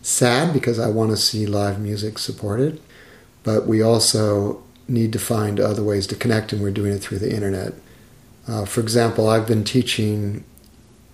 [0.00, 2.80] sad because I want to see live music supported
[3.42, 7.18] but we also need to find other ways to connect, and we're doing it through
[7.18, 7.74] the internet.
[8.46, 10.44] Uh, for example, I've been teaching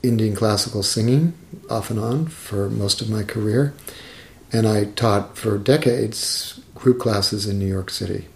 [0.02, 1.34] Indian classical singing
[1.68, 3.74] off and on for most of my career,
[4.52, 8.26] and I taught for decades group classes in New York City.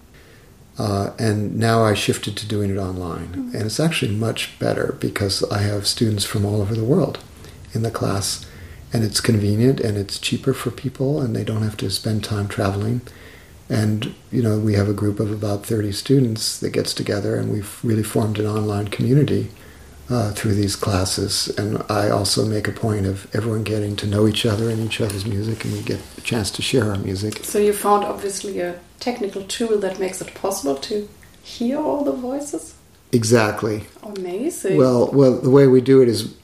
[0.79, 3.29] Uh, and now I shifted to doing it online.
[3.29, 3.57] Mm-hmm.
[3.57, 7.19] And it's actually much better because I have students from all over the world.
[7.75, 8.47] in the class.
[8.93, 12.49] And it's convenient and it's cheaper for people and they don't have to spend time
[12.49, 13.01] traveling.
[13.73, 17.51] And, you know, we have a group of about 30 students that gets together and
[17.51, 19.51] we've really formed an online community
[20.11, 21.49] uh, through these classes.
[21.57, 25.01] And I also make a point of everyone getting to know each other and each
[25.01, 27.45] other's music and we get a chance to share our music.
[27.45, 31.09] So you found obviously a technical tool that makes it possible to
[31.43, 32.75] hear all the voices?
[33.11, 33.85] Exactly.
[34.03, 34.77] Amazing.
[34.77, 36.35] Well, well, the way we do it is,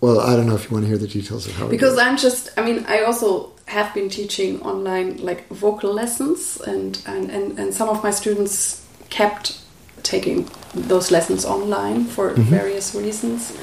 [0.00, 1.66] well, I don't know if you want to hear the details of how.
[1.66, 7.02] Because I'm just, I mean, I also have been teaching online like vocal lessons, and
[7.06, 9.60] and and, and some of my students kept
[10.02, 12.42] taking those lessons online for mm-hmm.
[12.42, 13.56] various reasons.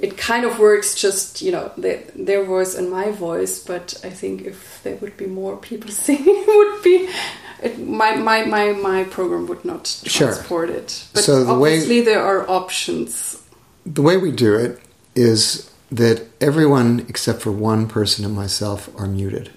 [0.00, 4.08] It kind of works just, you know, their, their voice and my voice, but I
[4.08, 7.08] think if there would be more people singing, it would be
[7.62, 10.76] it, my, my, my, my program would not transport sure.
[10.76, 11.04] it.
[11.12, 13.42] But so the obviously way, there are options.
[13.84, 14.80] The way we do it
[15.14, 19.50] is that everyone except for one person and myself are muted.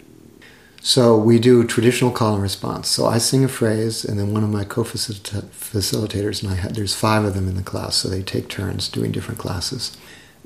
[0.81, 2.89] So we do traditional call and response.
[2.89, 6.93] So I sing a phrase, and then one of my co-facilitators and I had, there's
[6.93, 9.95] five of them in the class, so they take turns doing different classes.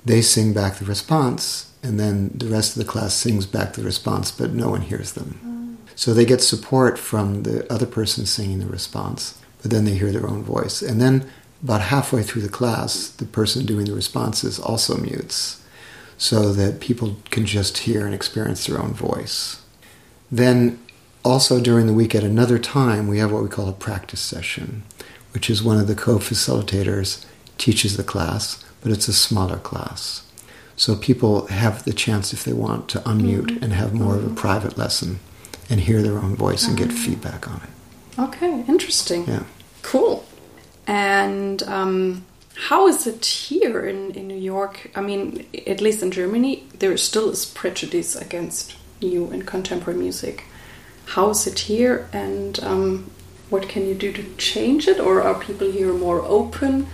[0.05, 3.81] They sing back the response, and then the rest of the class sings back the
[3.81, 5.39] response, but no one hears them.
[5.43, 5.77] Mm.
[5.95, 10.11] So they get support from the other person singing the response, but then they hear
[10.11, 10.83] their own voice.
[10.83, 11.27] And then
[11.63, 15.63] about halfway through the class, the person doing the responses also mutes
[16.17, 19.61] so that people can just hear and experience their own voice.
[20.31, 20.79] Then,
[21.23, 24.83] also during the week at another time, we have what we call a practice session,
[25.33, 27.25] which is one of the co facilitators
[27.57, 30.23] teaches the class, but it's a smaller class.
[30.75, 33.63] So people have the chance, if they want, to unmute mm-hmm.
[33.63, 35.19] and have more of a private lesson
[35.69, 36.93] and hear their own voice and get ah.
[36.93, 38.21] feedback on it.
[38.21, 39.27] Okay, interesting.
[39.27, 39.43] Yeah.
[39.81, 40.25] Cool.
[40.85, 42.25] And um,
[42.65, 44.89] how is it here in, in New York?
[44.95, 50.45] I mean, at least in Germany, there still is prejudice against new and contemporary music.
[51.05, 53.11] How is it here, and um,
[53.49, 54.99] what can you do to change it?
[54.99, 56.87] Or are people here more open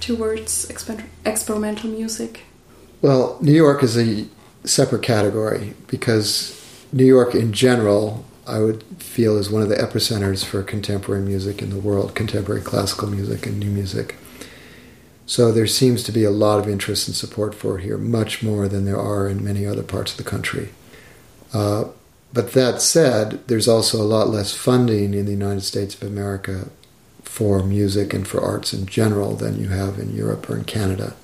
[0.00, 2.42] towards exper experimental music?
[3.00, 4.26] Well, New York is a
[4.64, 6.60] separate category because
[6.92, 11.62] New York in general, I would feel, is one of the epicenters for contemporary music
[11.62, 14.16] in the world, contemporary classical music and new music.
[15.26, 18.42] So there seems to be a lot of interest and support for it here, much
[18.42, 20.70] more than there are in many other parts of the country.
[21.52, 21.84] Uh,
[22.32, 26.68] but that said, there's also a lot less funding in the United States of America
[27.22, 31.14] for music and for arts in general than you have in Europe or in Canada.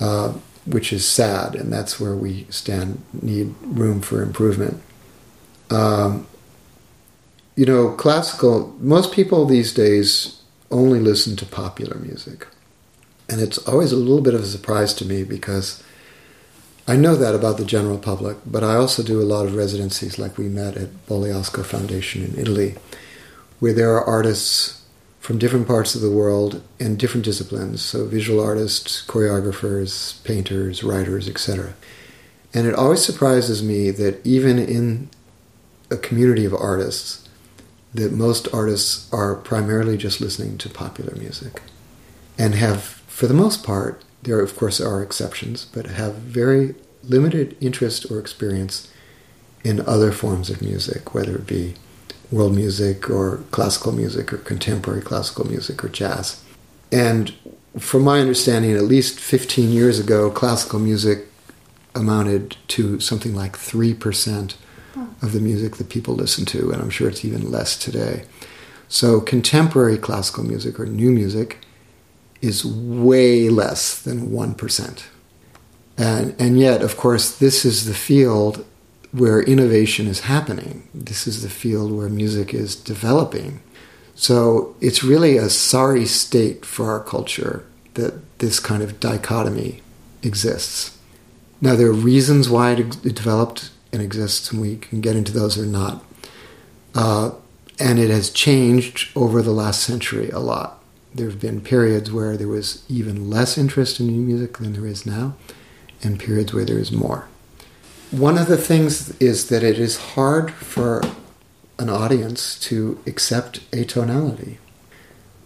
[0.00, 0.32] Uh,
[0.66, 4.80] which is sad, and that's where we stand need room for improvement.
[5.70, 6.26] Um,
[7.56, 8.74] you know, classical.
[8.78, 12.46] Most people these days only listen to popular music,
[13.30, 15.82] and it's always a little bit of a surprise to me because
[16.88, 20.18] I know that about the general public, but I also do a lot of residencies,
[20.18, 22.74] like we met at Bogliasco Foundation in Italy,
[23.60, 24.82] where there are artists
[25.20, 27.82] from different parts of the world and different disciplines.
[27.82, 31.74] So visual artists choreographers painters writers etc
[32.52, 35.08] and it always surprises me that even in
[35.90, 37.28] a community of artists
[37.94, 41.62] that most artists are primarily just listening to popular music
[42.38, 47.56] and have for the most part there of course are exceptions but have very limited
[47.60, 48.92] interest or experience
[49.62, 51.74] in other forms of music whether it be
[52.30, 56.42] world music or classical music or contemporary classical music or jazz.
[56.92, 57.34] And
[57.78, 61.26] from my understanding, at least 15 years ago, classical music
[61.94, 64.54] amounted to something like 3%
[65.22, 68.24] of the music that people listen to, and I'm sure it's even less today.
[68.88, 71.64] So, contemporary classical music or new music
[72.40, 75.02] is way less than 1%.
[75.98, 78.64] And, and yet, of course, this is the field
[79.12, 80.88] where innovation is happening.
[80.94, 83.60] This is the field where music is developing.
[84.14, 89.82] So it's really a sorry state for our culture that this kind of dichotomy
[90.22, 90.96] exists.
[91.60, 95.58] Now, there are reasons why it, developed and exists, and we can get into those
[95.58, 96.04] or not.
[96.94, 97.32] Uh,
[97.78, 100.79] and it has changed over the last century a lot.
[101.14, 104.86] There have been periods where there was even less interest in new music than there
[104.86, 105.34] is now,
[106.02, 107.28] and periods where there is more.
[108.10, 111.02] One of the things is that it is hard for
[111.78, 114.58] an audience to accept atonality.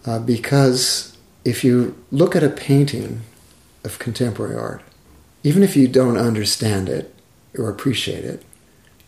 [0.05, 3.21] Uh, because if you look at a painting
[3.83, 4.81] of contemporary art,
[5.43, 7.13] even if you don't understand it
[7.57, 8.43] or appreciate it,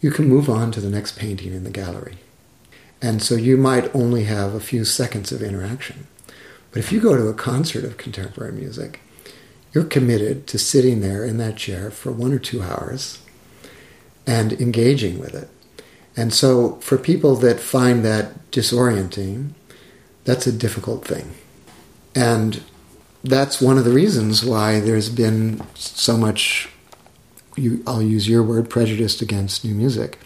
[0.01, 2.17] you can move on to the next painting in the gallery.
[3.01, 6.07] And so you might only have a few seconds of interaction.
[6.71, 9.01] But if you go to a concert of contemporary music,
[9.73, 13.19] you're committed to sitting there in that chair for one or two hours
[14.25, 15.49] and engaging with it.
[16.15, 19.51] And so, for people that find that disorienting,
[20.23, 21.35] that's a difficult thing.
[22.15, 22.63] And
[23.23, 26.69] that's one of the reasons why there's been so much,
[27.55, 30.17] you, I'll use your word, prejudice against new music.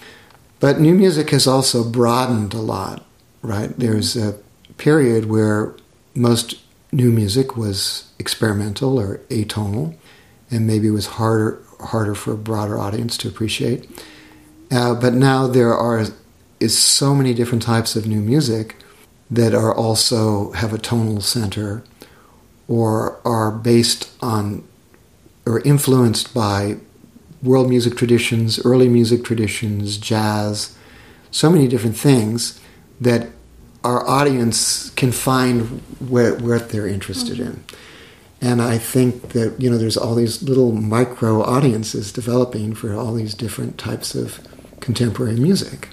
[0.62, 3.06] But new music has also broadened a lot,
[3.42, 3.78] right?
[3.78, 4.38] There's a
[4.78, 5.76] period where
[6.16, 6.59] most
[6.91, 9.95] new music was experimental or atonal,
[10.49, 13.89] and maybe was harder harder for a broader audience to appreciate.
[14.70, 16.05] Uh, but now there are
[16.59, 18.76] is so many different types of new music
[19.30, 21.84] that are also have a tonal center
[22.68, 24.64] or are based on
[25.45, 26.78] or influenced by
[27.41, 30.78] world music traditions, early music traditions, jazz,
[31.32, 32.59] so many different things
[32.99, 33.30] that
[33.84, 37.54] our audience can find what, what they're interested mm-hmm.
[37.54, 37.64] in.
[38.44, 43.14] And I think that, you know, there's all these little micro audiences developing for all
[43.14, 44.40] these different types of
[44.80, 45.90] contemporary music.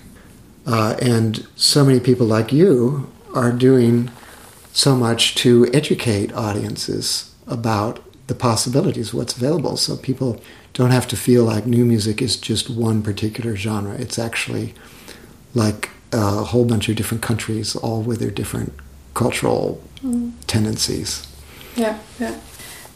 [0.67, 4.11] Uh, and so many people like you are doing
[4.73, 10.41] so much to educate audiences about the possibilities, what's available, so people
[10.75, 13.95] don't have to feel like new music is just one particular genre.
[13.95, 14.75] It's actually
[15.55, 18.73] like a whole bunch of different countries, all with their different
[19.15, 20.33] cultural mm.
[20.47, 21.27] tendencies.
[21.77, 22.39] Yeah, yeah.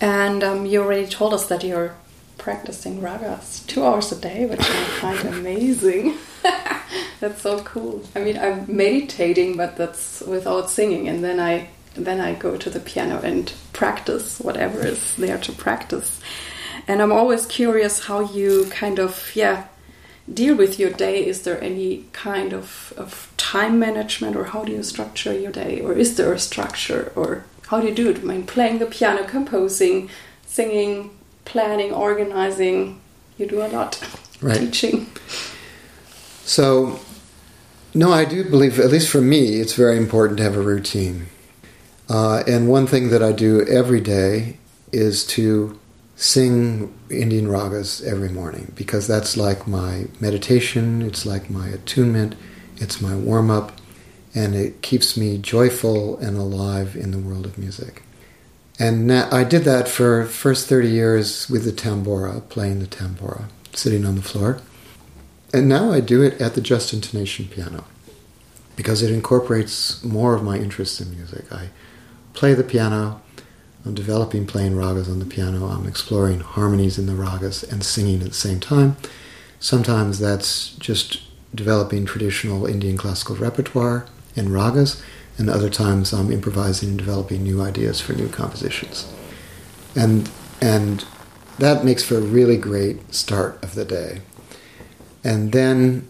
[0.01, 1.95] And um, you already told us that you're
[2.39, 6.17] practicing ragas two hours a day, which I find amazing.
[7.21, 8.03] that's so cool.
[8.17, 12.71] I mean, I'm meditating, but that's without singing, and then I then I go to
[12.71, 16.21] the piano and practice whatever is there to practice.
[16.89, 19.67] And I'm always curious how you kind of yeah
[20.33, 21.25] deal with your day.
[21.27, 25.81] Is there any kind of, of time management, or how do you structure your day,
[25.81, 28.19] or is there a structure, or how do you do it?
[28.19, 30.11] I mean, playing the piano, composing,
[30.47, 31.11] singing,
[31.45, 33.01] planning, organizing.
[33.39, 34.01] You do a lot.
[34.41, 34.59] Right.
[34.59, 35.07] Teaching.
[36.45, 37.01] So,
[37.95, 41.27] no, I do believe, at least for me, it's very important to have a routine.
[42.09, 44.59] Uh, and one thing that I do every day
[44.93, 45.79] is to
[46.23, 52.37] sing Indian ragas every morning because that's like my meditation, it's like my attunement,
[52.77, 53.73] it's my warm up,
[54.33, 58.05] and it keeps me joyful and alive in the world of music.
[58.79, 64.07] And I did that for first 30 years with the tambura, playing the tambura, sitting
[64.07, 64.61] on the floor.
[65.53, 67.85] And now I do it at the just intonation piano
[68.77, 71.53] because it incorporates more of my interest in music.
[71.53, 71.71] I
[72.33, 73.22] play the piano,
[73.85, 78.21] I'm developing playing ragas on the piano, I'm exploring harmonies in the ragas and singing
[78.21, 78.97] at the same time.
[79.59, 81.23] Sometimes that's just
[81.55, 84.07] developing traditional Indian classical repertoire
[84.37, 85.03] and ragas
[85.39, 89.13] and other times I'm improvising and developing new ideas for new compositions.
[89.97, 90.31] And
[90.61, 91.05] and
[91.59, 94.23] that makes for a really great start of the day.
[95.25, 96.09] And then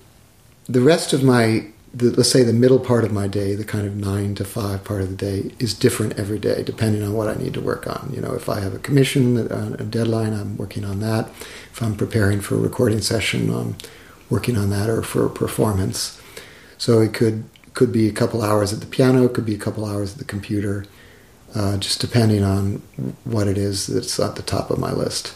[0.69, 3.87] the rest of my the, let's say the middle part of my day, the kind
[3.87, 7.29] of nine to five part of the day, is different every day depending on what
[7.29, 8.11] I need to work on.
[8.15, 11.29] You know, if I have a commission, a deadline, I'm working on that.
[11.71, 13.77] If I'm preparing for a recording session, I'm
[14.31, 16.21] working on that, or for a performance.
[16.79, 19.59] So it could could be a couple hours at the piano, it could be a
[19.59, 20.85] couple hours at the computer,
[21.55, 22.83] uh, just depending on
[23.25, 25.35] what it is that's at the top of my list.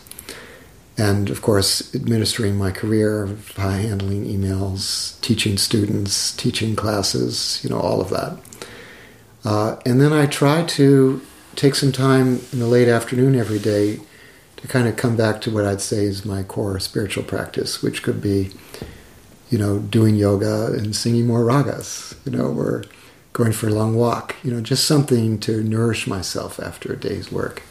[0.99, 3.27] And of course, administering my career
[3.57, 8.39] by handling emails, teaching students, teaching classes, you know, all of that.
[9.45, 11.21] Uh, and then I try to
[11.55, 14.01] take some time in the late afternoon every day
[14.57, 18.03] to kind of come back to what I'd say is my core spiritual practice, which
[18.03, 18.53] could be
[19.51, 22.85] you know, doing yoga and singing more ragas, you know, or
[23.33, 27.31] going for a long walk, you know, just something to nourish myself after a day's
[27.31, 27.63] work.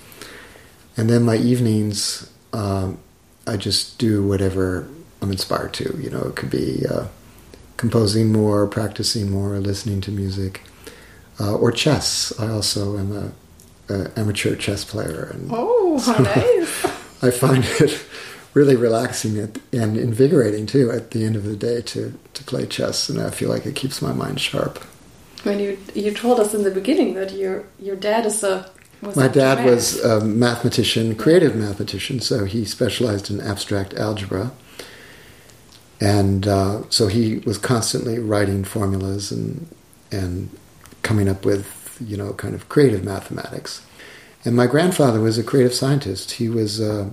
[0.95, 2.99] And then my evenings, um,
[3.47, 4.87] I just do whatever
[5.21, 5.97] I'm inspired to.
[6.01, 7.07] You know, it could be uh,
[7.77, 10.61] composing more, practicing more, listening to music,
[11.39, 12.33] uh, or chess.
[12.39, 15.31] I also am a, a amateur chess player.
[15.33, 16.85] And oh, how nice!
[17.21, 18.05] I find it
[18.55, 19.37] really relaxing
[19.73, 23.29] and invigorating too at the end of the day to, to play chess and I
[23.29, 24.79] feel like it keeps my mind sharp.
[25.43, 28.71] When you you told us in the beginning that your your dad is a
[29.15, 34.51] my dad was a mathematician, creative mathematician, so he specialized in abstract algebra.
[36.01, 39.67] And uh, so he was constantly writing formulas and
[40.11, 40.49] and
[41.03, 43.85] coming up with you know kind of creative mathematics.
[44.43, 46.31] And my grandfather was a creative scientist.
[46.33, 47.09] He was uh,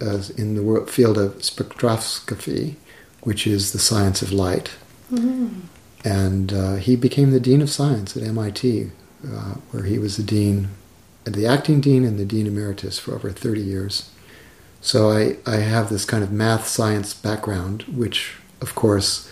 [0.00, 2.76] uh, in the field of spectroscopy,
[3.22, 4.70] which is the science of light.
[5.12, 5.60] Mm-hmm.
[6.04, 8.90] And uh, he became the dean of science at MIT,
[9.26, 10.68] uh, where he was the dean
[11.34, 14.10] the acting dean and the dean emeritus for over 30 years.
[14.80, 19.30] So I, I have this kind of math science background, which, of course,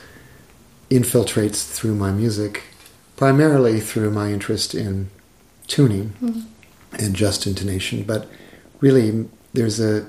[0.90, 2.64] infiltrates through my music,
[3.16, 5.10] primarily through my interest in
[5.66, 6.40] tuning mm-hmm.
[6.98, 8.02] and just intonation.
[8.02, 8.28] But
[8.80, 10.08] really, there's a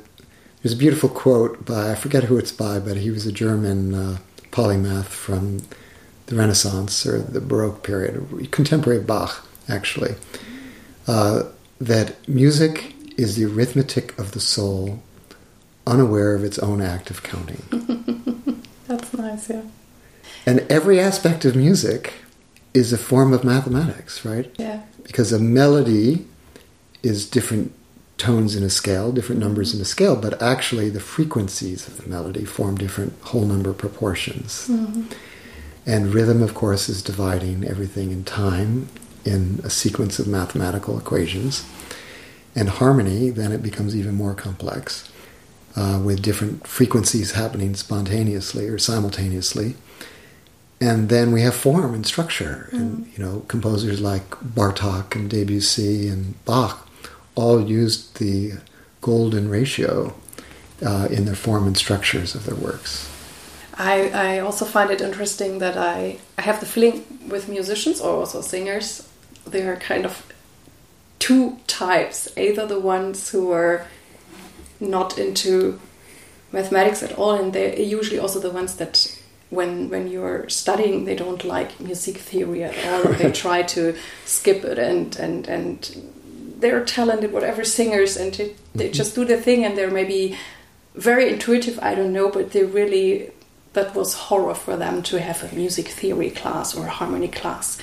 [0.62, 3.94] there's a beautiful quote by I forget who it's by, but he was a German
[3.94, 4.18] uh,
[4.50, 5.60] polymath from
[6.26, 10.16] the Renaissance or the Baroque period, contemporary Bach, actually.
[11.08, 11.44] Uh,
[11.80, 15.02] that music is the arithmetic of the soul,
[15.88, 18.64] unaware of its own act of counting.
[18.88, 19.64] That's nice, yeah.
[20.46, 22.14] And every aspect of music
[22.74, 24.54] is a form of mathematics, right?
[24.58, 24.84] Yeah.
[25.04, 26.28] Because a melody
[27.04, 27.74] is different
[28.18, 32.08] tones in a scale, different numbers in a scale, but actually the frequencies of the
[32.08, 34.68] melody form different whole number proportions.
[34.70, 35.04] Mm-hmm.
[35.86, 38.90] And rhythm, of course, is dividing everything in time
[39.26, 41.66] in a sequence of mathematical equations.
[42.56, 45.12] And harmony, then it becomes even more complex,
[45.76, 49.76] uh, with different frequencies happening spontaneously or simultaneously.
[50.80, 52.78] And then we have form and structure, mm.
[52.78, 56.90] and you know composers like Bartok and Debussy and Bach
[57.36, 58.54] all used the
[59.02, 60.14] golden ratio
[60.86, 63.10] uh, in their form and structures of their works.
[63.78, 68.12] I, I also find it interesting that I, I have the feeling with musicians or
[68.12, 69.08] also singers,
[69.46, 70.32] there are kind of
[71.20, 72.28] two types.
[72.38, 73.88] Either the ones who are
[74.80, 75.80] not into
[76.52, 79.20] mathematics at all, and they're usually also the ones that
[79.50, 84.66] when when you're studying they don't like music theory at all they try to skip
[84.66, 86.02] it and and and
[86.58, 88.94] they're talented whatever singers and it, they mm-hmm.
[88.94, 90.36] just do their thing and they're maybe
[90.96, 93.32] very intuitive i don't know but they really
[93.76, 97.78] that was horror for them to have a music theory class or a harmony class.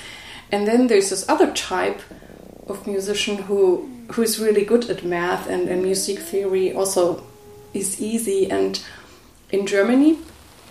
[0.53, 1.99] And then there's this other type
[2.67, 7.23] of musician who who's really good at math and, and music theory also
[7.73, 8.79] is easy and
[9.49, 10.19] in Germany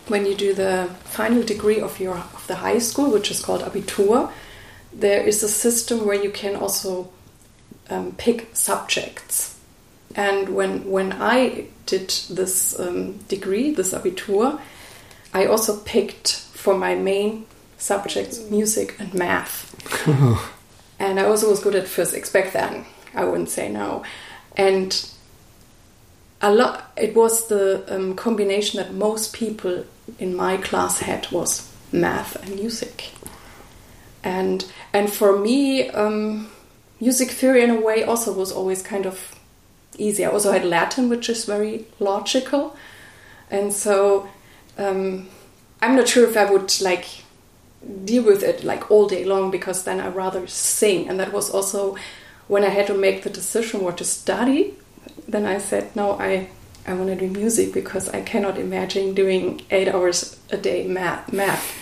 [0.06, 3.62] when you do the final degree of your of the high school which is called
[3.62, 4.30] Abitur
[4.92, 7.10] there is a system where you can also
[7.90, 9.58] um, pick subjects
[10.14, 14.60] and when when I did this um, degree this Abitur
[15.34, 17.46] I also picked for my main
[17.82, 19.71] subjects music and math.
[20.98, 22.86] and I also was good at physics back then.
[23.14, 24.04] I wouldn't say no.
[24.56, 25.08] And
[26.40, 29.84] a lot, it was the um, combination that most people
[30.18, 33.10] in my class had was math and music.
[34.24, 36.50] And and for me, um,
[37.00, 39.34] music theory in a way also was always kind of
[39.98, 40.24] easy.
[40.24, 42.76] I also had Latin, which is very logical,
[43.50, 44.28] and so
[44.78, 45.28] um,
[45.80, 47.21] I'm not sure if I would like
[48.04, 51.08] deal with it like all day long because then I rather sing.
[51.08, 51.96] And that was also
[52.48, 54.74] when I had to make the decision what to study.
[55.28, 56.48] Then I said, no, I
[56.86, 61.32] I want to do music because I cannot imagine doing eight hours a day math.
[61.32, 61.78] math.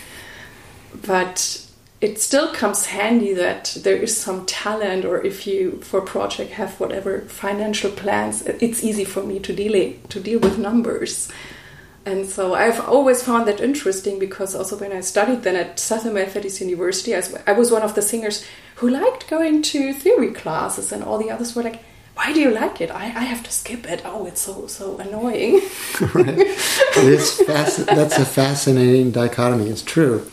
[1.05, 1.67] But
[2.01, 6.51] it still comes handy that there is some talent, or if you for a project
[6.53, 9.53] have whatever financial plans, it's easy for me to
[10.09, 11.31] to deal with numbers.
[12.05, 16.15] And so I've always found that interesting because also when I studied then at Southern
[16.15, 18.43] Methodist University, I was one of the singers
[18.75, 21.83] who liked going to theory classes, and all the others were like,
[22.15, 22.89] "Why do you like it?
[22.89, 24.01] I, I have to skip it.
[24.03, 25.55] Oh, it's so so annoying."
[26.15, 26.47] right.
[26.97, 29.69] It's fasc- that's a fascinating dichotomy.
[29.69, 30.29] It's true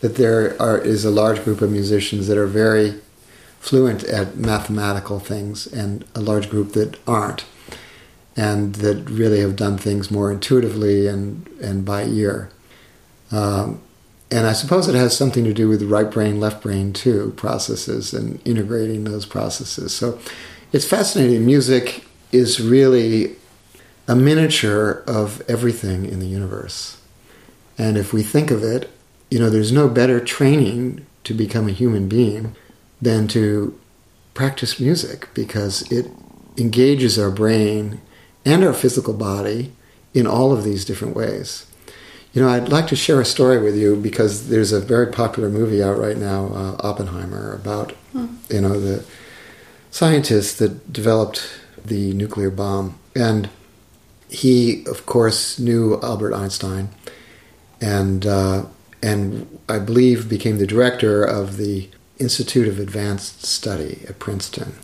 [0.00, 3.00] that there are, is a large group of musicians that are very
[3.60, 7.44] fluent at mathematical things, and a large group that aren't
[8.36, 12.50] and that really have done things more intuitively and, and by ear.
[13.30, 13.80] Um,
[14.30, 17.34] and I suppose it has something to do with the right brain, left brain too,
[17.36, 19.94] processes and integrating those processes.
[19.94, 20.18] So
[20.72, 21.44] it's fascinating.
[21.44, 23.36] Music is really
[24.08, 26.98] a miniature of everything in the universe.
[27.76, 28.90] And if we think of it,
[29.30, 32.56] you know, there's no better training to become a human being
[33.00, 33.78] than to
[34.34, 36.10] practice music because it
[36.56, 38.00] engages our brain
[38.44, 39.72] and our physical body
[40.14, 41.66] in all of these different ways.
[42.32, 45.50] You know, I'd like to share a story with you because there's a very popular
[45.50, 48.36] movie out right now, uh, Oppenheimer, about hmm.
[48.48, 49.04] you know the
[49.90, 51.46] scientist that developed
[51.84, 53.50] the nuclear bomb, and
[54.28, 56.88] he, of course, knew Albert Einstein,
[57.82, 58.64] and uh,
[59.02, 64.74] and I believe became the director of the Institute of Advanced Study at Princeton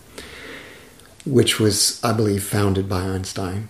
[1.29, 3.69] which was, I believe, founded by Einstein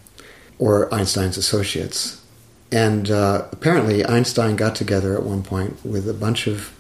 [0.59, 2.25] or Einstein's associates.
[2.71, 6.73] And uh, apparently, Einstein got together at one point with a bunch of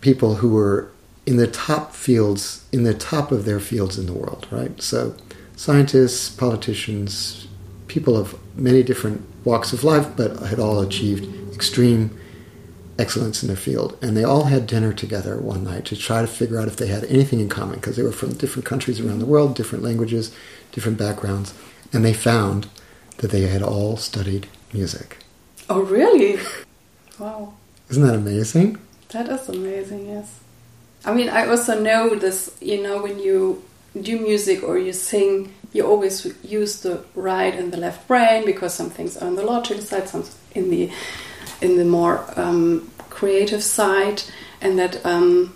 [0.00, 0.90] people who were
[1.26, 4.80] in the top fields, in the top of their fields in the world, right?
[4.80, 5.14] So,
[5.56, 7.48] scientists, politicians,
[7.86, 12.18] people of many different walks of life, but had all achieved extreme
[12.98, 13.96] excellence in their field.
[14.02, 16.88] And they all had dinner together one night to try to figure out if they
[16.88, 20.34] had anything in common because they were from different countries around the world, different languages,
[20.72, 21.54] different backgrounds.
[21.92, 22.68] And they found
[23.18, 25.18] that they had all studied music.
[25.68, 26.38] Oh, really?
[27.18, 27.54] Wow.
[27.88, 28.78] Isn't that amazing?
[29.10, 30.40] That is amazing, yes.
[31.04, 33.62] I mean, I also know this, you know, when you
[34.00, 38.74] do music or you sing, you always use the right and the left brain because
[38.74, 40.24] some things are on the logical side, some
[40.54, 40.90] in the
[41.60, 44.22] in the more um, creative side,
[44.60, 45.54] and that um,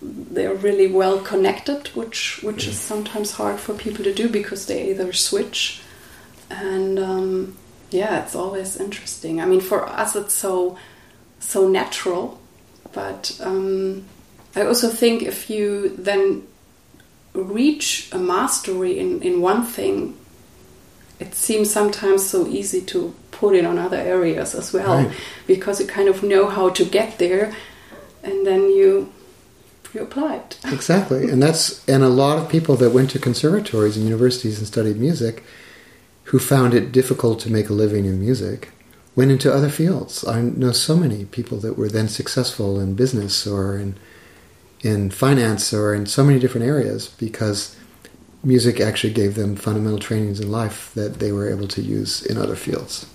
[0.00, 4.90] they're really well connected, which which is sometimes hard for people to do because they
[4.90, 5.80] either switch,
[6.50, 7.56] and um,
[7.90, 9.40] yeah, it's always interesting.
[9.40, 10.78] I mean, for us, it's so
[11.40, 12.40] so natural,
[12.92, 14.04] but um,
[14.54, 16.46] I also think if you then
[17.32, 20.16] reach a mastery in, in one thing,
[21.20, 25.16] it seems sometimes so easy to put it on other areas as well right.
[25.46, 27.54] because you kind of know how to get there
[28.24, 29.12] and then you
[29.94, 33.96] you apply it exactly and that's and a lot of people that went to conservatories
[33.96, 35.44] and universities and studied music
[36.24, 38.70] who found it difficult to make a living in music
[39.14, 43.46] went into other fields i know so many people that were then successful in business
[43.46, 43.94] or in
[44.80, 47.76] in finance or in so many different areas because
[48.44, 52.36] music actually gave them fundamental trainings in life that they were able to use in
[52.38, 53.06] other fields.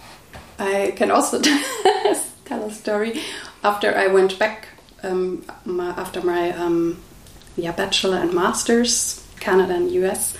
[0.63, 1.41] I can also
[2.45, 3.21] tell a story.
[3.63, 4.69] After I went back
[5.03, 7.01] um, my, after my um,
[7.55, 10.35] yeah bachelor and masters, Canada and US,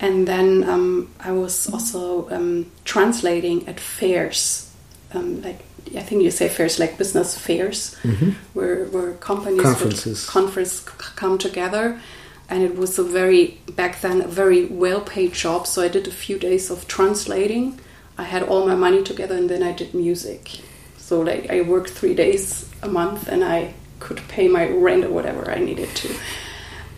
[0.00, 4.70] and then um, I was also um, translating at fairs,
[5.14, 5.60] um, like
[5.96, 8.30] I think you say fairs like business fairs, mm-hmm.
[8.52, 12.00] where where companies conferences conference come together,
[12.48, 15.66] and it was a very back then a very well paid job.
[15.66, 17.80] So I did a few days of translating.
[18.16, 20.60] I had all my money together, and then I did music.
[20.96, 25.10] So like I worked three days a month, and I could pay my rent or
[25.10, 26.16] whatever I needed to,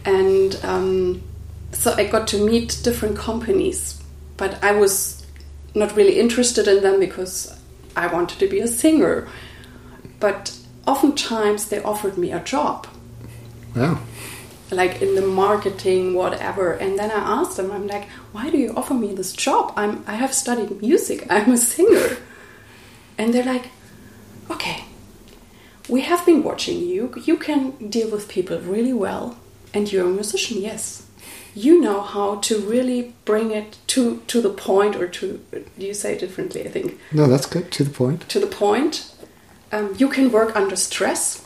[0.04, 1.22] and um,
[1.72, 4.02] so I got to meet different companies,
[4.36, 5.26] but I was
[5.74, 7.58] not really interested in them because
[7.94, 9.28] I wanted to be a singer.
[10.18, 10.56] But
[10.86, 12.86] oftentimes they offered me a job.
[13.74, 13.98] Wow.
[14.70, 16.72] Like in the marketing, whatever.
[16.72, 19.72] And then I asked them, I'm like, why do you offer me this job?
[19.76, 22.16] I'm I have studied music, I'm a singer.
[23.18, 23.70] And they're like,
[24.50, 24.84] okay,
[25.88, 27.14] we have been watching you.
[27.24, 29.38] You can deal with people really well,
[29.72, 31.06] and you're a musician, yes
[31.56, 35.40] you know how to really bring it to to the point or to
[35.78, 38.46] do you say it differently i think no that's good to the point to the
[38.46, 39.10] point
[39.72, 41.45] um, you can work under stress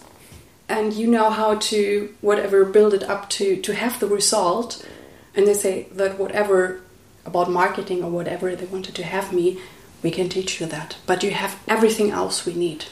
[0.71, 4.87] and you know how to whatever build it up to to have the result.
[5.35, 6.81] And they say that whatever
[7.27, 9.59] about marketing or whatever they wanted to have me
[10.03, 10.97] we can teach you that.
[11.07, 12.87] But you have everything else we need.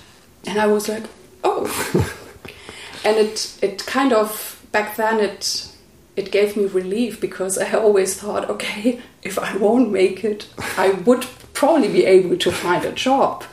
[0.47, 1.05] And i was like
[1.43, 1.64] oh.
[3.05, 5.68] And it it kind of back then it
[6.16, 10.91] it gave me relief because I always thought, okay, if I won't make it, I
[11.07, 13.45] would probably be able to find a job.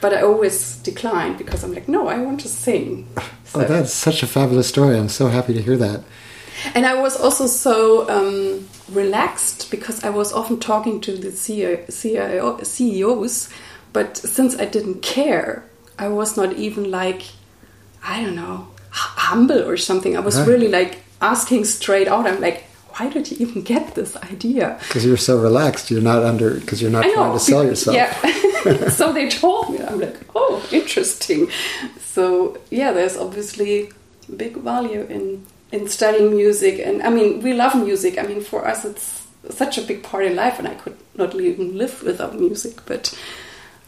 [0.00, 3.08] But I always declined because I'm like, no, I want to sing.
[3.44, 3.60] So.
[3.60, 4.98] Oh, that's such a fabulous story.
[4.98, 6.02] I'm so happy to hear that.
[6.74, 11.86] And I was also so um, relaxed because I was often talking to the CEO,
[11.86, 13.48] CEO, CEOs,
[13.92, 15.64] but since I didn't care,
[15.98, 17.22] I was not even like,
[18.02, 20.16] I don't know, humble or something.
[20.16, 20.48] I was right.
[20.48, 22.26] really like asking straight out.
[22.26, 22.64] I'm like,
[22.96, 24.78] why did you even get this idea?
[24.80, 25.90] Because you're so relaxed.
[25.90, 26.54] You're not under.
[26.58, 27.94] Because you're not know, trying to sell yourself.
[27.96, 28.14] Yeah.
[28.90, 29.82] so they told me.
[29.82, 31.48] I'm like, oh, interesting.
[32.00, 33.90] So yeah, there's obviously
[34.36, 38.18] big value in in studying music, and I mean, we love music.
[38.18, 41.34] I mean, for us, it's such a big part in life, and I could not
[41.34, 42.84] even live without music.
[42.86, 43.18] But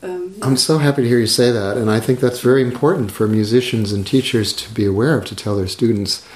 [0.02, 3.10] um, I'm so happy to hear you say that, and I think that's very important
[3.10, 6.26] for musicians and teachers to be aware of to tell their students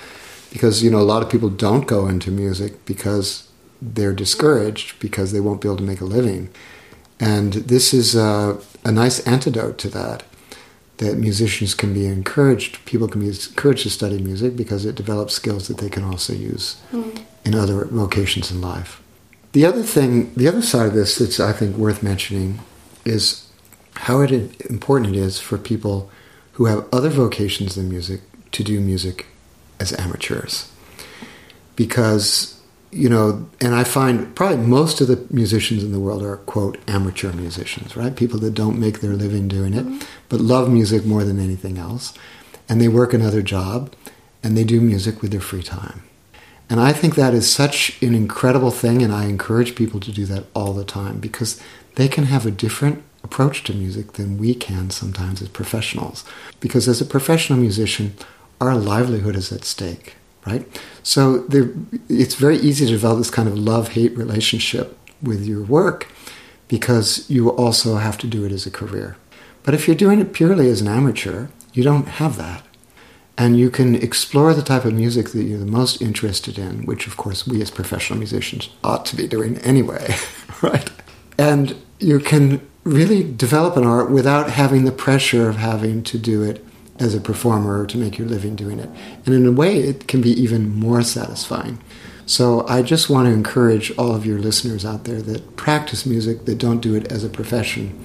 [0.52, 3.48] because you know a lot of people don't go into music because
[3.80, 6.50] they're discouraged because they won't be able to make a living
[7.22, 10.24] and this is a, a nice antidote to that
[10.98, 15.32] that musicians can be encouraged people can be encouraged to study music because it develops
[15.34, 17.24] skills that they can also use mm.
[17.44, 19.00] in other vocations in life
[19.52, 22.58] the other thing the other side of this that's i think worth mentioning
[23.04, 23.48] is
[23.94, 24.32] how it,
[24.68, 26.10] important it is for people
[26.52, 28.20] who have other vocations than music
[28.50, 29.26] to do music
[29.78, 30.70] as amateurs
[31.76, 32.61] because
[32.92, 36.78] you know and i find probably most of the musicians in the world are quote
[36.86, 39.98] amateur musicians right people that don't make their living doing it mm-hmm.
[40.28, 42.12] but love music more than anything else
[42.68, 43.94] and they work another job
[44.42, 46.02] and they do music with their free time.
[46.68, 50.24] And I think that is such an incredible thing, and I encourage people to do
[50.26, 51.60] that all the time because
[51.96, 56.24] they can have a different approach to music than we can sometimes as professionals.
[56.60, 58.14] Because as a professional musician,
[58.60, 60.16] our livelihood is at stake,
[60.46, 60.66] right?
[61.02, 61.46] So
[62.08, 66.08] it's very easy to develop this kind of love hate relationship with your work
[66.68, 69.16] because you also have to do it as a career.
[69.62, 72.64] But if you're doing it purely as an amateur, you don't have that.
[73.38, 77.06] And you can explore the type of music that you're the most interested in, which
[77.06, 80.14] of course we as professional musicians ought to be doing anyway,
[80.62, 80.90] right?
[81.38, 86.42] And you can really develop an art without having the pressure of having to do
[86.42, 86.64] it
[87.02, 88.88] as a performer or to make your living doing it.
[89.26, 91.78] And in a way, it can be even more satisfying.
[92.26, 96.44] So I just want to encourage all of your listeners out there that practice music,
[96.44, 98.00] that don't do it as a profession,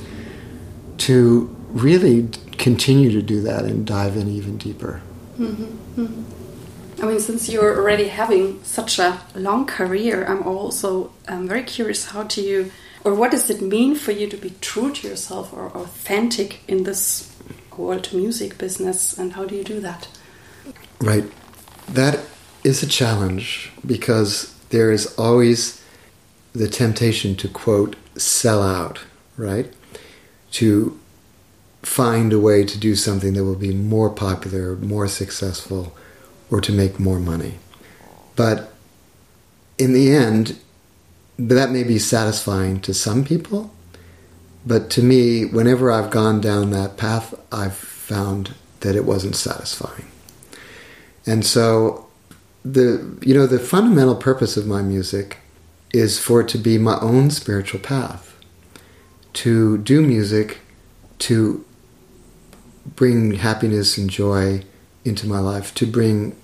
[0.99, 5.01] to really continue to do that and dive in even deeper.
[5.37, 6.01] Mm-hmm.
[6.01, 7.03] Mm-hmm.
[7.03, 12.05] I mean, since you're already having such a long career, I'm also um, very curious
[12.05, 12.71] how do you,
[13.03, 16.83] or what does it mean for you to be true to yourself or authentic in
[16.83, 17.26] this
[17.78, 20.07] world music business, and how do you do that?
[20.99, 21.25] Right.
[21.88, 22.19] That
[22.63, 25.82] is a challenge because there is always
[26.53, 28.99] the temptation to quote, sell out,
[29.38, 29.71] right?
[30.53, 30.99] To
[31.84, 35.95] find a way to do something that will be more popular, more successful,
[36.49, 37.59] or to make more money.
[38.36, 38.73] But
[39.78, 40.59] in the end,
[41.38, 43.71] that may be satisfying to some people,
[44.68, 50.11] but to me, whenever I've gone down that path, I've found that it wasn't satisfying.
[51.26, 52.07] And so
[52.65, 55.38] the you know the fundamental purpose of my music
[55.93, 58.36] is for it to be my own spiritual path.
[59.34, 60.59] To do music
[61.20, 61.63] to
[62.95, 64.63] bring happiness and joy
[65.05, 66.36] into my life, to bring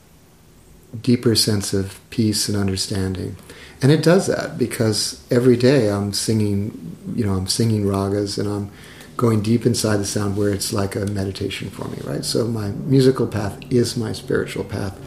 [1.01, 3.35] deeper sense of peace and understanding.
[3.83, 8.47] And it does that because every day I'm singing, you know, I'm singing ragas and
[8.47, 8.71] I'm
[9.17, 12.23] going deep inside the sound where it's like a meditation for me, right?
[12.23, 14.97] So my musical path is my spiritual path,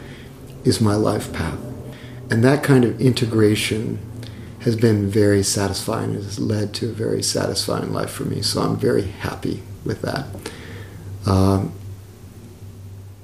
[0.64, 1.58] is my life path.
[2.30, 3.98] And that kind of integration
[4.60, 6.12] has been very satisfying.
[6.12, 8.42] It has led to a very satisfying life for me.
[8.42, 10.26] So I'm very happy with that.
[11.24, 11.72] Um,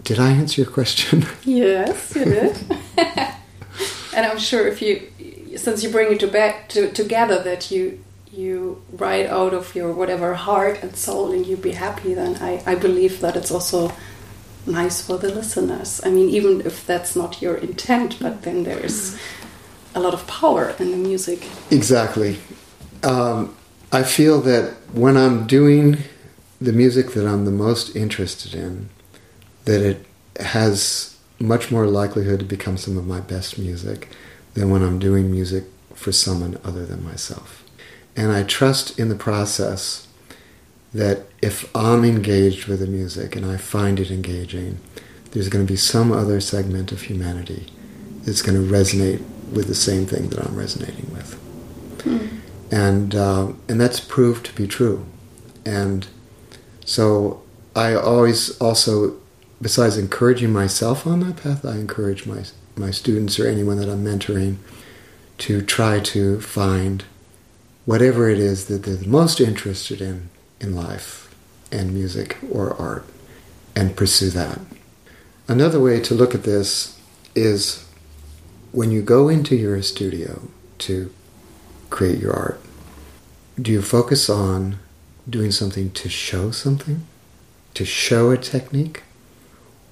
[0.02, 1.26] did I answer your question?
[1.44, 2.58] Yes, you did.
[4.14, 5.11] and I'm sure if you,
[5.56, 9.92] since you bring it to back to, together, that you you write out of your
[9.92, 13.92] whatever heart and soul, and you be happy, then I I believe that it's also
[14.66, 16.00] nice for the listeners.
[16.04, 19.16] I mean, even if that's not your intent, but then there's
[19.94, 21.46] a lot of power in the music.
[21.70, 22.38] Exactly.
[23.02, 23.54] Um,
[23.90, 25.98] I feel that when I'm doing
[26.60, 28.88] the music that I'm the most interested in,
[29.64, 30.06] that it
[30.40, 34.08] has much more likelihood to become some of my best music
[34.54, 37.64] than when I'm doing music for someone other than myself.
[38.16, 40.06] And I trust in the process
[40.92, 44.78] that if I'm engaged with the music and I find it engaging,
[45.30, 47.66] there's going to be some other segment of humanity
[48.24, 51.38] that's going to resonate with the same thing that I'm resonating with.
[51.98, 52.40] Mm.
[52.70, 55.06] And, uh, and that's proved to be true.
[55.64, 56.06] And
[56.84, 57.42] so
[57.74, 59.16] I always also,
[59.60, 62.44] besides encouraging myself on that path, I encourage my,
[62.76, 64.56] my students or anyone that I'm mentoring
[65.38, 67.04] to try to find
[67.84, 71.34] whatever it is that they're the most interested in in life
[71.72, 73.04] and music or art
[73.74, 74.60] and pursue that.
[75.48, 76.98] Another way to look at this
[77.34, 77.84] is
[78.70, 80.48] when you go into your studio
[80.78, 81.12] to
[81.90, 82.60] create your art,
[83.60, 84.78] do you focus on
[85.28, 87.06] doing something to show something,
[87.74, 89.02] to show a technique,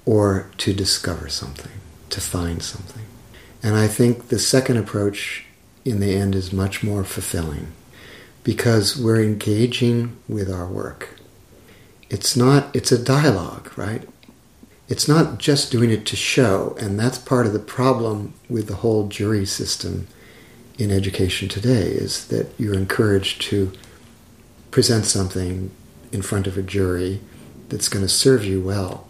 [0.05, 1.71] or to discover something,
[2.11, 3.05] to find something.
[3.63, 5.45] And I think the second approach
[5.85, 7.67] in the end is much more fulfilling
[8.43, 11.19] because we're engaging with our work.
[12.09, 14.07] It's not, it's a dialogue, right?
[14.89, 18.75] It's not just doing it to show, and that's part of the problem with the
[18.75, 20.07] whole jury system
[20.77, 23.71] in education today is that you're encouraged to
[24.71, 25.71] present something
[26.11, 27.21] in front of a jury
[27.69, 29.07] that's going to serve you well.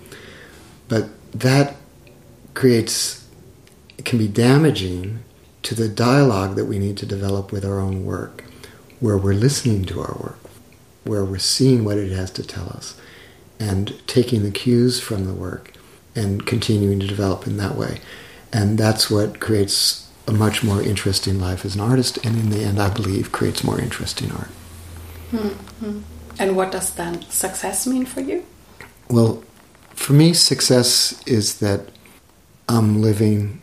[0.87, 1.77] But that
[2.53, 3.27] creates,
[3.97, 5.19] it can be damaging
[5.63, 8.43] to the dialogue that we need to develop with our own work,
[8.99, 10.39] where we're listening to our work,
[11.03, 12.99] where we're seeing what it has to tell us,
[13.59, 15.73] and taking the cues from the work
[16.15, 17.99] and continuing to develop in that way.
[18.51, 22.63] And that's what creates a much more interesting life as an artist, and in the
[22.63, 24.49] end, I believe, creates more interesting art.
[25.31, 25.99] Mm-hmm.
[26.39, 28.45] And what does then success mean for you?
[29.09, 29.43] Well,
[29.93, 31.90] for me, success is that
[32.71, 33.61] I'm living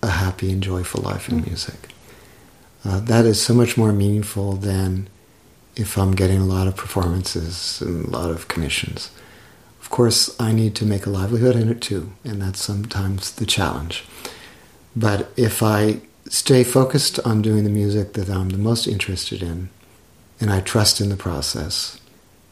[0.00, 1.88] a happy and joyful life in music.
[2.84, 5.08] Uh, that is so much more meaningful than
[5.74, 9.10] if I'm getting a lot of performances and a lot of commissions.
[9.80, 13.44] Of course, I need to make a livelihood in it too, and that's sometimes the
[13.44, 14.04] challenge.
[14.94, 19.68] But if I stay focused on doing the music that I'm the most interested in,
[20.40, 21.98] and I trust in the process,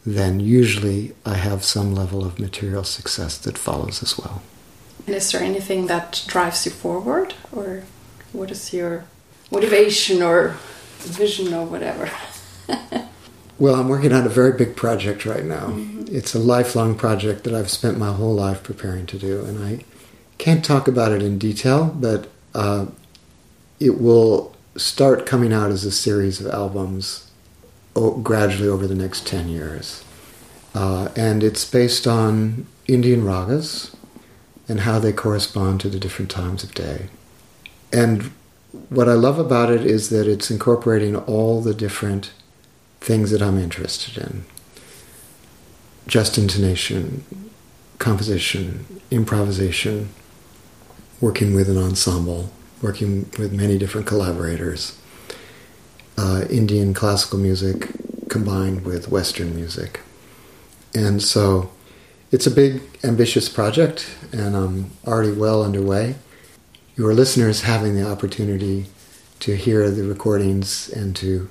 [0.05, 4.43] then usually I have some level of material success that follows as well.
[5.07, 7.83] And is there anything that drives you forward, or
[8.33, 9.05] what is your
[9.51, 10.57] motivation or
[10.99, 12.11] vision or whatever?
[13.59, 15.69] well, I'm working on a very big project right now.
[15.69, 16.15] Mm-hmm.
[16.15, 19.85] It's a lifelong project that I've spent my whole life preparing to do, and I
[20.39, 22.87] can't talk about it in detail, but uh,
[23.81, 27.31] it will start coming out as a series of albums
[28.23, 30.05] gradually over the next 10 years.
[30.75, 33.95] Uh, and it's based on Indian ragas
[34.69, 37.09] and how they correspond to the different times of day.
[37.93, 38.33] And
[38.89, 42.33] what I love about it is that it's incorporating all the different
[43.01, 44.45] things that I'm interested in
[46.07, 47.25] just intonation,
[47.99, 50.09] composition, improvisation,
[51.21, 52.51] working with an ensemble,
[52.81, 54.99] working with many different collaborators
[56.19, 57.89] uh, Indian classical music
[58.29, 60.01] combined with Western music.
[60.95, 61.71] And so
[62.33, 66.17] it's a big, ambitious project, and I'm already well underway.
[66.97, 68.87] Your listeners having the opportunity
[69.41, 71.51] to hear the recordings and to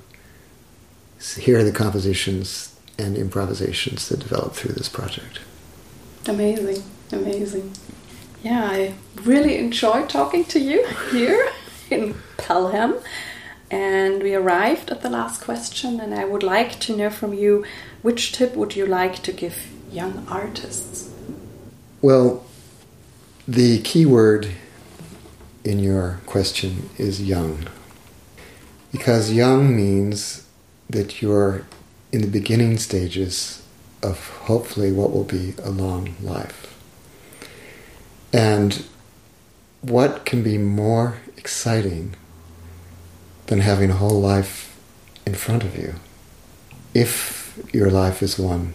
[1.38, 5.38] hear the compositions and improvisations that develop through this project.
[6.26, 7.72] Amazing, amazing.
[8.42, 11.48] Yeah, I really enjoyed talking to you here
[11.90, 12.96] in Pelham.
[13.70, 17.64] And we arrived at the last question, and I would like to know from you
[18.02, 21.10] which tip would you like to give young artists?
[22.00, 22.44] Well,
[23.46, 24.48] the key word
[25.64, 27.68] in your question is young.
[28.90, 30.46] Because young means
[30.88, 31.66] that you're
[32.10, 33.62] in the beginning stages
[34.02, 36.76] of hopefully what will be a long life.
[38.32, 38.84] And
[39.82, 42.14] what can be more exciting
[43.46, 44.78] than having a whole life
[45.26, 45.94] in front of you.
[46.94, 48.74] If your life is one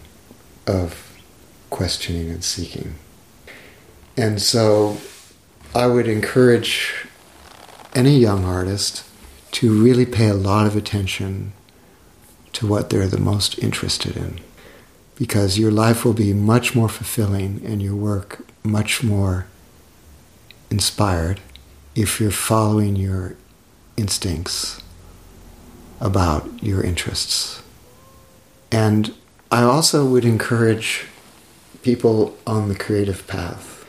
[0.66, 1.07] of
[1.70, 2.94] questioning and seeking.
[4.16, 4.98] And so
[5.74, 7.06] I would encourage
[7.94, 9.04] any young artist
[9.52, 11.52] to really pay a lot of attention
[12.54, 14.40] to what they're the most interested in.
[15.16, 19.46] Because your life will be much more fulfilling and your work much more
[20.70, 21.40] inspired
[21.94, 23.36] if you're following your
[23.96, 24.80] instincts
[26.00, 27.62] about your interests.
[28.70, 29.14] And
[29.50, 31.06] I also would encourage
[31.88, 33.84] people on the creative path.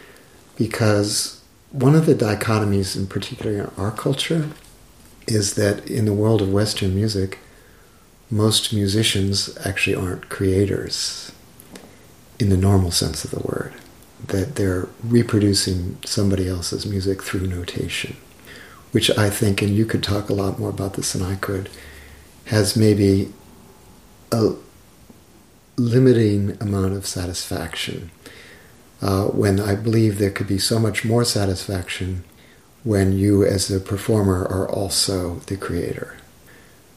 [0.56, 1.42] Because
[1.72, 4.50] one of the dichotomies, in particular in our culture,
[5.28, 7.40] is that in the world of Western music,
[8.32, 11.32] most musicians actually aren't creators
[12.40, 13.74] in the normal sense of the word,
[14.28, 18.16] that they're reproducing somebody else's music through notation
[18.92, 21.70] which I think, and you could talk a lot more about this than I could,
[22.46, 23.32] has maybe
[24.32, 24.54] a
[25.80, 28.12] limiting amount of satisfaction.
[29.02, 32.24] Uh, when I believe there could be so much more satisfaction
[32.84, 36.18] when you, as the performer, are also the creator.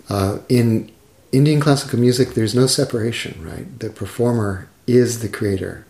[0.09, 0.91] Uh, in
[1.30, 3.78] Indian classical music, there's no separation, right?
[3.78, 5.87] The performer is the creator.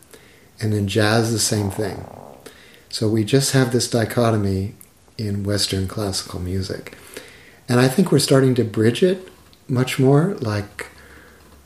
[0.60, 2.06] And in jazz, the same thing.
[2.88, 4.74] So we just have this dichotomy
[5.16, 6.96] in Western classical music.
[7.68, 9.28] And I think we're starting to bridge it
[9.66, 10.88] much more, like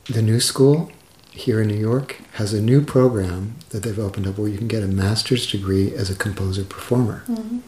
[0.08, 0.92] the New School
[1.36, 4.68] here in New York has a new program that they've opened up where you can
[4.68, 7.24] get a master's degree as a composer performer.
[7.28, 7.58] Mm-hmm.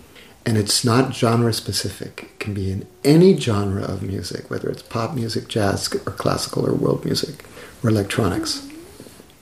[0.46, 2.22] And it's not genre specific.
[2.22, 6.66] It can be in any genre of music, whether it's pop music, jazz, or classical,
[6.66, 7.44] or world music,
[7.84, 8.66] or electronics.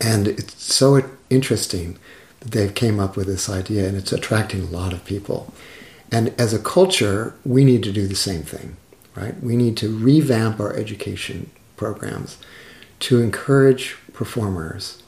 [0.00, 1.00] And it's so
[1.30, 1.96] interesting
[2.40, 5.54] that they've came up with this idea, and it's attracting a lot of people.
[6.10, 8.76] And as a culture, we need to do the same thing,
[9.14, 9.40] right?
[9.40, 12.38] We need to revamp our education programs
[12.98, 15.02] to encourage performers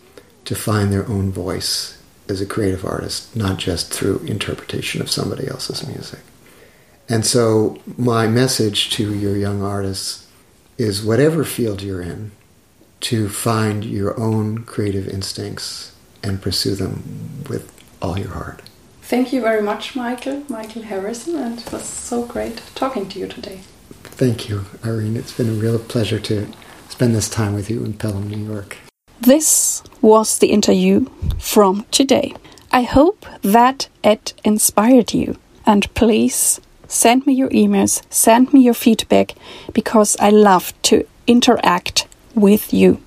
[0.45, 5.49] to find their own voice as a creative artist, not just through interpretation of somebody
[5.49, 6.21] else's music.
[7.09, 10.27] And so, my message to your young artists
[10.77, 12.33] is whatever field you're in,
[13.01, 18.63] to find your own creative instincts and pursue them with all your heart.
[19.03, 23.27] Thank you very much, Michael, Michael Harrison, and it was so great talking to you
[23.27, 23.61] today.
[24.03, 25.17] Thank you, Irene.
[25.17, 26.49] It's been a real pleasure to
[26.89, 28.77] spend this time with you in Pelham, New York.
[29.21, 31.07] This was the interview
[31.39, 32.35] from today.
[32.71, 35.37] I hope that it inspired you.
[35.67, 39.35] And please send me your emails, send me your feedback,
[39.73, 43.03] because I love to interact with you.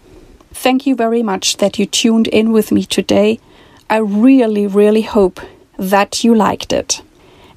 [0.53, 3.39] Thank you very much that you tuned in with me today.
[3.89, 5.39] I really, really hope
[5.77, 7.01] that you liked it.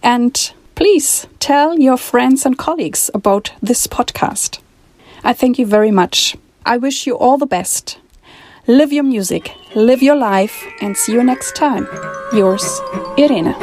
[0.03, 4.61] And please tell your friends and colleagues about this podcast.
[5.23, 6.37] I thank you very much.
[6.65, 7.99] I wish you all the best.
[8.67, 11.87] Live your music, live your life, and see you next time.
[12.33, 12.81] Yours,
[13.19, 13.55] Irene.